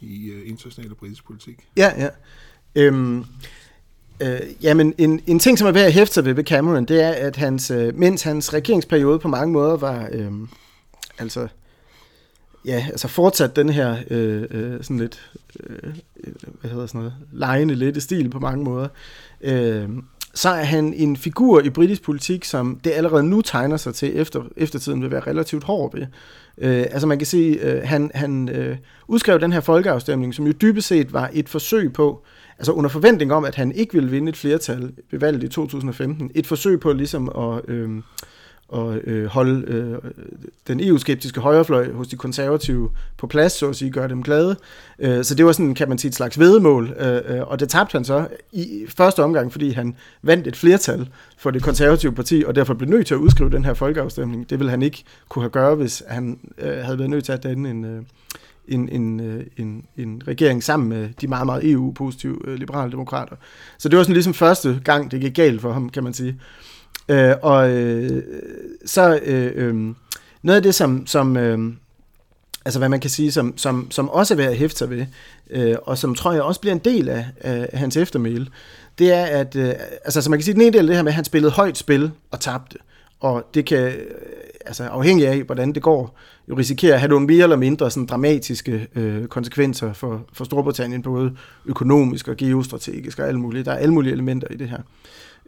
i 0.00 0.30
øh, 0.30 0.48
international 0.48 0.90
og 0.90 0.96
britisk 0.96 1.26
politik? 1.26 1.68
Ja, 1.76 1.92
ja. 1.98 2.08
Øhm, 2.74 3.24
øh, 4.22 4.40
jamen, 4.62 4.94
en, 4.98 5.20
en 5.26 5.38
ting, 5.38 5.58
som 5.58 5.68
er 5.68 5.72
værd 5.72 5.86
at 5.86 5.92
hæfte 5.92 6.14
sig 6.14 6.24
ved 6.24 6.34
ved 6.34 6.44
Cameron, 6.44 6.84
det 6.84 7.02
er, 7.02 7.10
at 7.10 7.36
hans, 7.36 7.70
øh, 7.70 7.94
mens 7.94 8.22
hans 8.22 8.54
regeringsperiode 8.54 9.18
på 9.18 9.28
mange 9.28 9.52
måder 9.52 9.76
var, 9.76 10.08
øh, 10.12 10.32
altså, 11.18 11.48
ja, 12.64 12.86
altså 12.90 13.08
fortsat 13.08 13.56
den 13.56 13.68
her 13.68 13.96
øh, 14.10 14.44
øh, 14.50 14.82
sådan 14.82 14.98
lidt, 14.98 15.30
øh, 15.60 15.94
øh 16.24 16.32
hvad 16.60 16.70
hedder 16.70 16.86
sådan 16.86 16.98
noget, 16.98 17.14
lejende 17.32 17.74
lette 17.74 18.00
stil 18.00 18.30
på 18.30 18.38
mange 18.38 18.64
måder, 18.64 18.88
øh, 19.40 19.88
så 20.34 20.48
er 20.48 20.64
han 20.64 20.94
en 20.94 21.16
figur 21.16 21.60
i 21.60 21.70
britisk 21.70 22.02
politik, 22.02 22.44
som 22.44 22.80
det 22.84 22.90
allerede 22.90 23.22
nu 23.22 23.40
tegner 23.40 23.76
sig 23.76 23.94
til, 23.94 24.20
efter 24.20 24.42
eftertiden 24.56 25.02
vil 25.02 25.10
være 25.10 25.20
relativt 25.20 25.64
hård 25.64 25.96
ved. 25.96 26.06
Øh, 26.58 26.86
altså 26.90 27.06
man 27.06 27.18
kan 27.18 27.26
se, 27.26 27.58
øh, 27.62 27.82
han, 27.84 28.10
han 28.14 28.48
øh, 28.48 28.76
udskrev 29.08 29.40
den 29.40 29.52
her 29.52 29.60
folkeafstemning, 29.60 30.34
som 30.34 30.46
jo 30.46 30.52
dybest 30.52 30.88
set 30.88 31.12
var 31.12 31.30
et 31.32 31.48
forsøg 31.48 31.92
på, 31.92 32.24
altså 32.58 32.72
under 32.72 32.90
forventning 32.90 33.32
om, 33.32 33.44
at 33.44 33.54
han 33.54 33.72
ikke 33.72 33.92
ville 33.94 34.10
vinde 34.10 34.28
et 34.28 34.36
flertal 34.36 34.92
ved 35.10 35.18
valget 35.18 35.42
i 35.42 35.48
2015, 35.48 36.30
et 36.34 36.46
forsøg 36.46 36.80
på 36.80 36.92
ligesom 36.92 37.28
at... 37.28 37.74
Øh, 37.74 38.02
og 38.68 38.96
øh, 38.96 39.26
holde 39.26 39.64
øh, 39.66 39.98
den 40.68 40.80
EU-skeptiske 40.80 41.40
højrefløj 41.40 41.92
hos 41.92 42.08
de 42.08 42.16
konservative 42.16 42.90
på 43.16 43.26
plads, 43.26 43.52
så 43.52 43.68
at 43.68 43.76
sige, 43.76 43.90
gøre 43.90 44.08
dem 44.08 44.22
glade. 44.22 44.56
Øh, 44.98 45.24
så 45.24 45.34
det 45.34 45.46
var 45.46 45.52
sådan, 45.52 45.74
kan 45.74 45.88
man 45.88 45.98
sige, 45.98 46.08
et 46.08 46.14
slags 46.14 46.38
vedemål, 46.38 46.96
øh, 46.98 47.36
øh, 47.36 47.42
og 47.46 47.60
det 47.60 47.68
tabte 47.68 47.92
han 47.92 48.04
så 48.04 48.28
i 48.52 48.84
første 48.96 49.24
omgang, 49.24 49.52
fordi 49.52 49.70
han 49.70 49.96
vandt 50.22 50.46
et 50.46 50.56
flertal 50.56 51.08
for 51.38 51.50
det 51.50 51.62
konservative 51.62 52.12
parti, 52.12 52.44
og 52.46 52.54
derfor 52.54 52.74
blev 52.74 52.90
nødt 52.90 53.06
til 53.06 53.14
at 53.14 53.18
udskrive 53.18 53.50
den 53.50 53.64
her 53.64 53.74
folkeafstemning. 53.74 54.50
Det 54.50 54.58
ville 54.58 54.70
han 54.70 54.82
ikke 54.82 55.04
kunne 55.28 55.42
have 55.42 55.50
gøre, 55.50 55.74
hvis 55.74 56.02
han 56.08 56.38
øh, 56.58 56.78
havde 56.78 56.98
været 56.98 57.10
nødt 57.10 57.24
til 57.24 57.32
at 57.32 57.42
danne 57.42 57.70
en, 57.70 57.84
øh, 57.84 58.02
en, 58.68 58.88
en, 58.88 59.20
øh, 59.20 59.44
en, 59.56 59.84
en 59.96 60.22
regering 60.28 60.64
sammen 60.64 60.88
med 60.88 61.08
de 61.20 61.26
meget, 61.26 61.46
meget 61.46 61.70
EU-positive 61.70 62.38
øh, 62.44 62.58
liberale 62.58 62.90
demokrater. 62.90 63.36
Så 63.78 63.88
det 63.88 63.96
var 63.96 64.02
sådan 64.02 64.14
ligesom 64.14 64.34
første 64.34 64.80
gang, 64.84 65.10
det 65.10 65.20
gik 65.20 65.34
galt 65.34 65.60
for 65.60 65.72
ham, 65.72 65.88
kan 65.88 66.04
man 66.04 66.14
sige. 66.14 66.30
Øh, 66.30 66.68
Øh, 67.08 67.34
og 67.42 67.70
øh, 67.70 68.22
så 68.86 69.20
øh, 69.24 69.52
øh, 69.54 69.74
noget 70.42 70.56
af 70.56 70.62
det, 70.62 70.74
som, 70.74 71.06
som 71.06 71.36
øh, 71.36 71.72
altså 72.64 72.78
hvad 72.78 72.88
man 72.88 73.00
kan 73.00 73.10
sige, 73.10 73.32
som, 73.32 73.58
som, 73.58 73.90
som 73.90 74.08
også 74.08 74.34
er 74.34 74.36
værd 74.36 74.50
at 74.50 74.56
hæfte 74.56 74.78
sig 74.78 74.90
ved, 74.90 75.06
øh, 75.50 75.76
og 75.82 75.98
som 75.98 76.14
tror 76.14 76.32
jeg 76.32 76.42
også 76.42 76.60
bliver 76.60 76.74
en 76.74 76.80
del 76.84 77.08
af, 77.08 77.26
af 77.40 77.78
hans 77.78 77.96
eftermæle, 77.96 78.46
det 78.98 79.12
er, 79.12 79.24
at 79.24 79.56
øh, 79.56 79.72
altså, 80.04 80.22
så 80.22 80.30
man 80.30 80.38
kan 80.38 80.44
sige, 80.44 80.54
den 80.54 80.62
ene 80.62 80.72
del 80.72 80.80
af 80.80 80.86
det 80.86 80.96
her 80.96 81.02
med, 81.02 81.10
at 81.10 81.14
han 81.14 81.24
spillede 81.24 81.52
højt 81.52 81.78
spil 81.78 82.10
og 82.30 82.40
tabte, 82.40 82.78
og 83.20 83.44
det 83.54 83.66
kan, 83.66 83.78
øh, 83.78 83.92
altså 84.66 84.84
afhængig 84.84 85.28
af, 85.28 85.42
hvordan 85.42 85.72
det 85.72 85.82
går, 85.82 86.18
jo 86.48 86.54
risikere 86.58 86.94
at 86.94 87.00
have 87.00 87.08
nogle 87.08 87.26
mere 87.26 87.42
eller 87.42 87.56
mindre 87.56 87.90
sådan, 87.90 88.06
dramatiske 88.06 88.88
øh, 88.94 89.26
konsekvenser 89.26 89.92
for, 89.92 90.24
for 90.32 90.44
Storbritannien, 90.44 91.02
både 91.02 91.36
økonomisk 91.66 92.28
og 92.28 92.36
geostrategisk 92.36 93.18
og 93.18 93.28
alle 93.28 93.40
mulige. 93.40 93.64
Der 93.64 93.72
er 93.72 93.76
alle 93.76 93.94
mulige 93.94 94.12
elementer 94.12 94.48
i 94.50 94.56
det 94.56 94.68
her. 94.68 94.78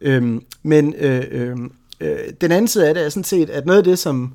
Øhm, 0.00 0.42
men 0.62 0.94
øh, 0.98 1.24
øh, 1.30 1.56
øh, 2.00 2.18
den 2.40 2.52
anden 2.52 2.68
side 2.68 2.88
af 2.88 2.94
det 2.94 3.04
er 3.04 3.08
sådan 3.08 3.24
set, 3.24 3.50
at 3.50 3.66
noget 3.66 3.78
af 3.78 3.84
det, 3.84 3.98
som, 3.98 4.34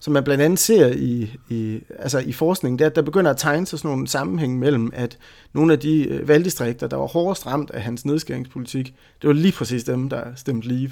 som 0.00 0.12
man 0.12 0.24
blandt 0.24 0.42
andet 0.42 0.58
ser 0.58 0.86
i, 0.86 1.36
i, 1.48 1.80
altså 1.98 2.18
i 2.18 2.32
forskningen, 2.32 2.78
det 2.78 2.84
er, 2.84 2.90
at 2.90 2.96
der 2.96 3.02
begynder 3.02 3.30
at 3.30 3.36
tegne 3.36 3.66
sig 3.66 3.78
sådan 3.78 3.90
nogle 3.90 4.08
sammenhæng 4.08 4.58
mellem, 4.58 4.90
at 4.94 5.18
nogle 5.52 5.72
af 5.72 5.78
de 5.78 6.08
øh, 6.08 6.28
valgdistrikter, 6.28 6.86
der 6.86 6.96
var 6.96 7.06
hårdest 7.06 7.46
ramt 7.46 7.70
af 7.70 7.82
hans 7.82 8.04
nedskæringspolitik, 8.04 8.94
det 9.22 9.28
var 9.28 9.34
lige 9.34 9.52
præcis 9.52 9.84
dem, 9.84 10.08
der 10.08 10.22
stemte 10.36 10.68
leave. 10.68 10.90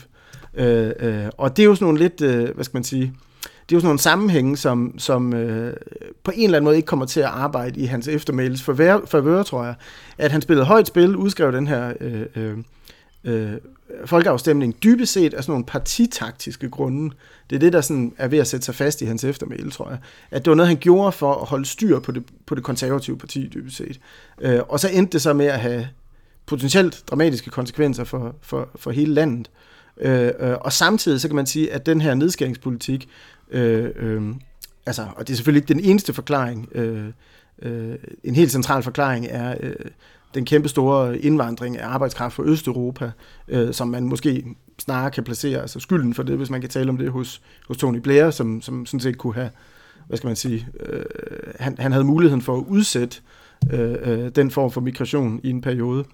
Øh, 0.55 0.93
øh, 1.01 1.31
og 1.39 1.57
det 1.57 1.63
er 1.63 1.67
jo 1.67 1.75
sådan 1.75 1.85
nogle 1.85 1.99
lidt, 1.99 2.21
øh, 2.21 2.55
hvad 2.55 2.65
skal 2.65 2.77
man 2.77 2.85
sige, 2.85 3.13
det 3.43 3.75
er 3.75 3.77
jo 3.77 3.81
sådan 3.81 3.87
nogle 3.87 3.99
sammenhænge, 3.99 4.57
som, 4.57 4.95
som 4.99 5.35
øh, 5.35 5.77
på 6.25 6.31
en 6.35 6.45
eller 6.45 6.57
anden 6.57 6.65
måde 6.65 6.77
ikke 6.77 6.87
kommer 6.87 7.07
til 7.07 7.21
at 7.21 7.27
arbejde 7.27 7.81
i 7.81 7.85
hans 7.85 8.09
eftermæles 8.09 8.63
favør, 8.63 9.43
tror 9.43 9.65
jeg. 9.65 9.75
At 10.19 10.33
han 10.33 10.43
spillede 10.43 10.67
højt 10.67 10.87
spil, 10.87 11.17
udskrev 11.17 11.53
den 11.53 11.67
her 11.67 11.93
øh, 12.01 12.27
øh, 12.37 12.59
øh, 13.25 13.53
folkeafstemning 14.07 14.83
dybest 14.83 15.13
set 15.13 15.35
af 15.35 15.43
sådan 15.43 15.53
nogle 15.53 15.65
partitaktiske 15.65 16.71
grunde. 16.71 17.15
Det 17.51 17.57
er 17.57 17.61
det, 17.61 17.73
der 17.73 17.81
sådan 17.81 18.13
er 18.19 18.29
ved 18.29 18.39
at 18.39 18.47
sætte 18.47 18.67
sig 18.67 18.75
fast 18.75 19.03
i 19.03 19.05
hans 19.05 19.25
eftermæle, 19.25 19.71
tror 19.71 19.91
jeg. 19.91 19.99
At 20.31 20.45
det 20.45 20.51
var 20.51 20.57
noget, 20.57 20.69
han 20.69 20.77
gjorde 20.77 21.13
for 21.13 21.35
at 21.35 21.47
holde 21.47 21.65
styr 21.65 21.99
på 22.01 22.13
det, 22.13 22.25
på 22.47 22.55
det 22.55 22.65
konservative 22.65 23.19
parti, 23.19 23.51
dybest 23.55 23.77
set. 23.77 24.01
Øh, 24.41 24.61
og 24.69 24.81
så 24.81 24.89
endte 24.89 25.13
det 25.13 25.23
så 25.23 25.33
med 25.33 25.47
at 25.47 25.61
have 25.61 25.89
potentielt 26.47 27.03
dramatiske 27.11 27.51
konsekvenser 27.51 28.05
for, 28.05 28.35
for, 28.43 28.69
for 28.77 28.91
hele 28.91 29.15
landet. 29.15 29.51
Øh, 30.01 30.31
øh, 30.41 30.57
og 30.61 30.73
samtidig 30.73 31.21
så 31.21 31.29
kan 31.29 31.37
man 31.37 31.47
sige, 31.47 31.73
at 31.73 31.87
den 31.87 32.01
her 32.01 32.15
nedskæringspolitik, 32.15 33.09
øh, 33.51 33.91
øh, 33.97 34.35
altså, 34.87 35.07
og 35.17 35.27
det 35.27 35.33
er 35.33 35.37
selvfølgelig 35.37 35.63
ikke 35.63 35.75
den 35.75 35.91
eneste 35.91 36.13
forklaring, 36.13 36.69
øh, 36.75 37.07
øh, 37.63 37.95
en 38.25 38.35
helt 38.35 38.53
central 38.53 38.83
forklaring 38.83 39.27
er 39.31 39.55
øh, 39.61 39.75
den 40.35 40.45
kæmpe 40.45 40.69
store 40.69 41.19
indvandring 41.19 41.79
af 41.79 41.89
arbejdskraft 41.89 42.35
fra 42.35 42.43
Østeuropa, 42.43 43.11
øh, 43.49 43.73
som 43.75 43.89
man 43.89 44.05
måske 44.05 44.45
snarere 44.79 45.11
kan 45.11 45.25
placere, 45.25 45.61
altså 45.61 45.81
skylden 45.81 46.15
for 46.15 46.23
det, 46.23 46.37
hvis 46.37 46.51
man 46.51 46.61
kan 46.61 46.71
tale 46.71 46.89
om 46.89 46.97
det 46.97 47.11
hos, 47.11 47.43
hos 47.69 47.77
Tony 47.77 47.99
Blair, 47.99 48.31
som, 48.31 48.63
som 48.63 48.87
sådan 48.87 49.01
set 49.01 49.19
kunne 49.19 49.35
have, 49.35 49.51
hvad 50.09 50.17
skal 50.17 50.29
man 50.29 50.37
sige, 50.37 50.69
øh, 50.81 51.05
han, 51.61 51.77
han 51.79 51.93
havde 51.93 52.05
muligheden 52.05 52.43
for 52.43 52.57
at 52.57 52.65
udsætte 52.69 53.17
øh, 53.73 53.95
øh, 54.03 54.29
den 54.29 54.51
form 54.51 54.71
for 54.71 54.81
migration 54.81 55.41
i 55.43 55.51
en 55.51 55.61
periode. 55.61 56.05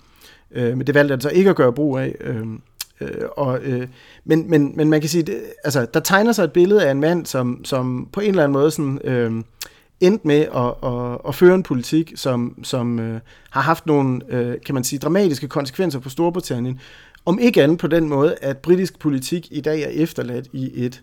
Øh, 0.50 0.76
men 0.76 0.86
det 0.86 0.94
valgte 0.94 1.12
han 1.12 1.20
så 1.20 1.28
ikke 1.28 1.50
at 1.50 1.56
gøre 1.56 1.72
brug 1.72 1.98
af. 1.98 2.14
Øh, 2.20 2.46
øh, 3.00 3.24
og, 3.36 3.58
øh, 3.62 3.88
men, 4.24 4.50
men, 4.50 4.72
men 4.76 4.90
man 4.90 5.00
kan 5.00 5.10
sige, 5.10 5.22
det, 5.22 5.42
altså, 5.64 5.86
der 5.94 6.00
tegner 6.00 6.32
sig 6.32 6.44
et 6.44 6.52
billede 6.52 6.86
af 6.86 6.90
en 6.90 7.00
mand, 7.00 7.26
som, 7.26 7.64
som 7.64 8.08
på 8.12 8.20
en 8.20 8.28
eller 8.28 8.44
anden 8.44 8.52
måde 8.52 8.70
sådan, 8.70 9.00
øh, 9.04 9.42
endte 10.00 10.26
med 10.26 10.40
at, 10.40 10.90
at, 10.90 11.18
at 11.28 11.34
føre 11.34 11.54
en 11.54 11.62
politik, 11.62 12.12
som, 12.16 12.58
som 12.62 12.98
øh, 12.98 13.20
har 13.50 13.60
haft 13.60 13.86
nogle, 13.86 14.20
øh, 14.28 14.56
kan 14.66 14.74
man 14.74 14.84
sige, 14.84 14.98
dramatiske 14.98 15.48
konsekvenser 15.48 16.00
for 16.00 16.10
Storbritannien, 16.10 16.80
om 17.24 17.38
ikke 17.38 17.62
andet 17.62 17.78
på 17.78 17.86
den 17.86 18.08
måde, 18.08 18.34
at 18.42 18.58
britisk 18.58 18.98
politik 18.98 19.48
i 19.50 19.60
dag 19.60 19.82
er 19.82 19.88
efterladt 19.88 20.48
i 20.52 20.84
et 20.84 21.02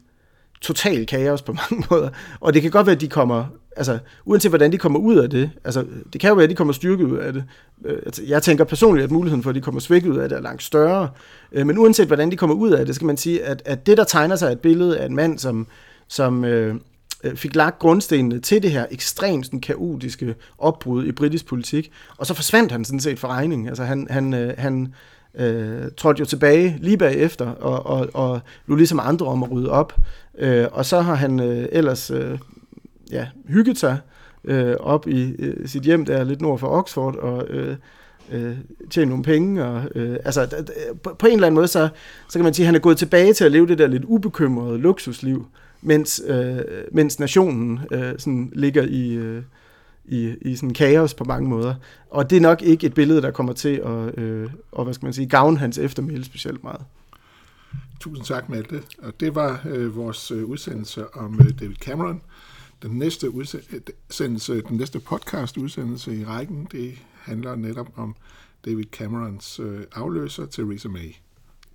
total 0.62 1.06
kaos 1.06 1.42
på 1.42 1.54
mange 1.72 1.86
måder. 1.92 2.10
Og 2.40 2.54
det 2.54 2.62
kan 2.62 2.72
godt 2.72 2.88
være, 2.88 2.96
at 2.96 3.02
de 3.02 3.08
kommer, 3.08 3.46
altså 3.76 4.00
uanset 4.26 4.52
hvordan 4.52 4.72
de 4.72 4.78
kommer 4.78 5.00
ud 5.00 5.16
af 5.16 5.30
det, 5.30 5.52
altså 5.64 5.86
det 6.14 6.22
kan 6.22 6.28
jo 6.28 6.36
være, 6.36 6.44
at 6.44 6.50
de 6.50 6.56
kommer 6.56 6.74
styrket 6.74 7.06
ud 7.06 7.18
af 7.18 7.34
det. 7.34 7.44
Øh, 7.86 7.98
altså, 8.06 8.24
jeg 8.28 8.44
tænker 8.44 8.64
personligt, 8.64 9.04
at 9.04 9.12
muligheden 9.12 9.44
for, 9.44 9.50
at 9.50 9.56
de 9.56 9.62
kommer 9.62 9.82
svækket 9.82 10.10
ud 10.10 10.18
af 10.18 10.30
det, 10.30 10.36
er 10.36 10.42
langt 10.42 10.64
større. 10.64 11.10
Øh, 11.52 11.68
men 11.68 11.78
uanset 11.78 12.08
hvordan 12.08 12.32
de 12.32 12.38
kommer 12.38 12.56
ud 12.56 12.72
af 12.72 12.86
det, 12.86 12.96
skal 12.96 13.06
man 13.06 13.18
sige, 13.18 13.44
at, 13.44 13.62
at 13.66 13.86
det, 13.86 13.98
der 13.98 14.04
tegner 14.04 14.36
sig 14.36 14.52
et 14.52 14.60
billede 14.60 15.00
af 15.00 15.06
en 15.06 15.16
mand, 15.16 15.40
som, 15.40 15.68
som 16.08 16.46
øh, 16.46 16.76
Øh, 17.24 17.36
fik 17.36 17.56
lagt 17.56 17.80
grundstenene 17.80 18.40
til 18.40 18.64
det 18.64 18.72
her 18.72 18.86
ekstremt 18.92 19.46
sådan, 19.46 19.62
kaotiske 19.62 20.36
opbrud 20.58 21.06
i 21.06 21.12
britisk 21.12 21.46
politik, 21.46 21.92
og 22.18 22.26
så 22.26 22.34
forsvandt 22.34 22.72
han 22.72 22.86
sådan 22.86 23.00
set 23.00 23.20
for 23.20 23.28
regning. 23.28 23.68
Altså 23.68 23.84
han, 23.84 24.08
han, 24.10 24.34
øh, 24.34 24.54
han 24.58 24.94
øh, 25.36 25.84
trådte 25.98 26.20
jo 26.20 26.26
tilbage 26.26 26.78
lige 26.82 26.98
bagefter, 26.98 27.48
og, 27.48 27.86
og, 27.86 28.10
og 28.14 28.40
lå 28.68 28.76
ligesom 28.76 29.00
andre 29.04 29.26
om 29.26 29.44
at 29.44 29.52
rydde 29.52 29.70
op. 29.70 29.94
Øh, 30.38 30.68
og 30.72 30.86
så 30.86 31.02
har 31.02 31.16
han 31.16 31.40
øh, 31.40 31.68
ellers 31.72 32.12
øh, 32.12 32.40
ja, 33.12 33.28
hygget 33.48 33.78
sig 33.78 33.98
øh, 34.44 34.76
op 34.80 35.08
i 35.08 35.36
øh, 35.40 35.68
sit 35.68 35.84
hjem 35.84 36.06
der 36.06 36.24
lidt 36.24 36.42
nord 36.42 36.60
for 36.60 36.68
Oxford, 36.68 37.16
og 37.16 37.48
øh, 37.50 37.76
øh, 38.32 38.58
tjene 38.90 39.10
nogle 39.10 39.24
penge. 39.24 39.66
Og, 39.66 39.84
øh, 39.96 40.18
altså, 40.26 40.66
på, 41.04 41.16
på 41.20 41.28
en 41.28 41.34
eller 41.34 41.48
anden 41.48 41.56
måde, 41.56 41.68
så, 41.68 41.90
så 42.30 42.40
kan 42.40 42.44
man 42.44 42.54
sige, 42.54 42.64
at 42.64 42.66
han 42.66 42.76
er 42.76 42.80
gået 42.80 42.98
tilbage 42.98 43.34
til 43.34 43.46
at 43.46 43.52
leve 43.52 43.68
det 43.68 43.78
der 43.78 43.88
lidt 43.88 44.04
ubekymrede 44.06 44.78
luksusliv, 44.78 45.48
mens, 45.86 46.22
øh, 46.28 46.60
mens 46.92 47.20
nationen 47.20 47.80
øh, 47.92 48.14
sådan 48.18 48.52
ligger 48.56 48.84
i, 48.84 49.14
øh, 49.14 49.44
i, 50.06 50.36
i 50.42 50.56
sådan 50.56 50.74
kaos 50.74 51.14
på 51.14 51.24
mange 51.24 51.50
måder. 51.50 51.76
Og 52.10 52.30
det 52.30 52.36
er 52.36 52.42
nok 52.42 52.62
ikke 52.62 52.88
et 52.88 52.94
billede, 52.94 53.22
der 53.22 53.32
kommer 53.32 53.54
til 53.54 53.82
at, 53.86 54.20
øh, 54.20 54.50
og, 54.72 54.84
hvad 54.84 54.94
skal 54.94 55.06
man 55.06 55.14
sige, 55.14 55.28
gavne 55.28 55.58
hans 55.58 55.78
eftermæle 55.78 56.26
specielt 56.26 56.64
meget. 56.64 56.82
Tusind 58.00 58.26
tak, 58.26 58.50
Malte. 58.50 58.82
Og 59.02 59.20
det 59.20 59.36
var 59.36 59.62
øh, 59.70 59.96
vores 59.96 60.32
øh, 60.32 60.46
udsendelse 60.46 61.16
om 61.16 61.40
øh, 61.40 61.60
David 61.60 61.76
Cameron. 61.76 62.22
Den 62.84 62.92
næste 62.92 63.32
udsendelse, 63.32 64.62
den 64.62 64.78
næste 64.78 65.00
podcast 65.00 65.58
udsendelse 65.58 66.16
i 66.16 66.26
rækken, 66.26 66.68
det 66.72 66.94
handler 67.22 67.56
netop 67.56 67.88
om 67.96 68.16
David 68.66 68.86
Camerons 68.92 69.60
øh, 69.60 69.82
afløser, 69.96 70.46
Theresa 70.46 70.90
May. 70.90 71.14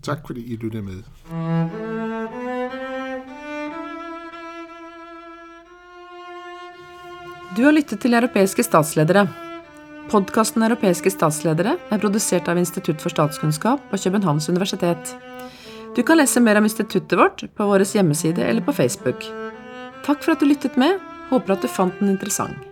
Tak 0.03 0.19
fordi 0.27 0.53
I 0.53 0.57
lyttede 0.57 0.83
med. 0.83 1.03
Du 7.57 7.65
har 7.67 7.75
lyttet 7.75 7.99
til 7.99 8.15
Europæiske 8.15 8.63
statsledere. 8.63 9.25
Podkasten 10.13 10.63
Europæiske 10.63 11.11
statsledere 11.11 11.73
er 11.91 11.99
produsert 11.99 12.47
av 12.47 12.61
Institutt 12.61 13.03
for 13.03 13.11
statskunnskap 13.11 13.83
på 13.91 13.99
Københavns 14.05 14.47
Universitet. 14.53 15.17
Du 15.97 16.05
kan 16.07 16.21
læse 16.21 16.39
mer 16.41 16.61
om 16.61 16.71
instituttet 16.71 17.19
vårt 17.19 17.43
på 17.51 17.67
vår 17.67 17.83
hjemmeside 17.91 18.47
eller 18.47 18.63
på 18.63 18.77
Facebook. 18.79 19.27
Takk 20.07 20.23
for 20.23 20.37
at 20.37 20.41
du 20.41 20.47
lyttet 20.47 20.79
med. 20.79 21.03
Håper 21.35 21.57
at 21.57 21.67
du 21.67 21.69
fant 21.69 21.99
den 21.99 22.15
interessant. 22.15 22.70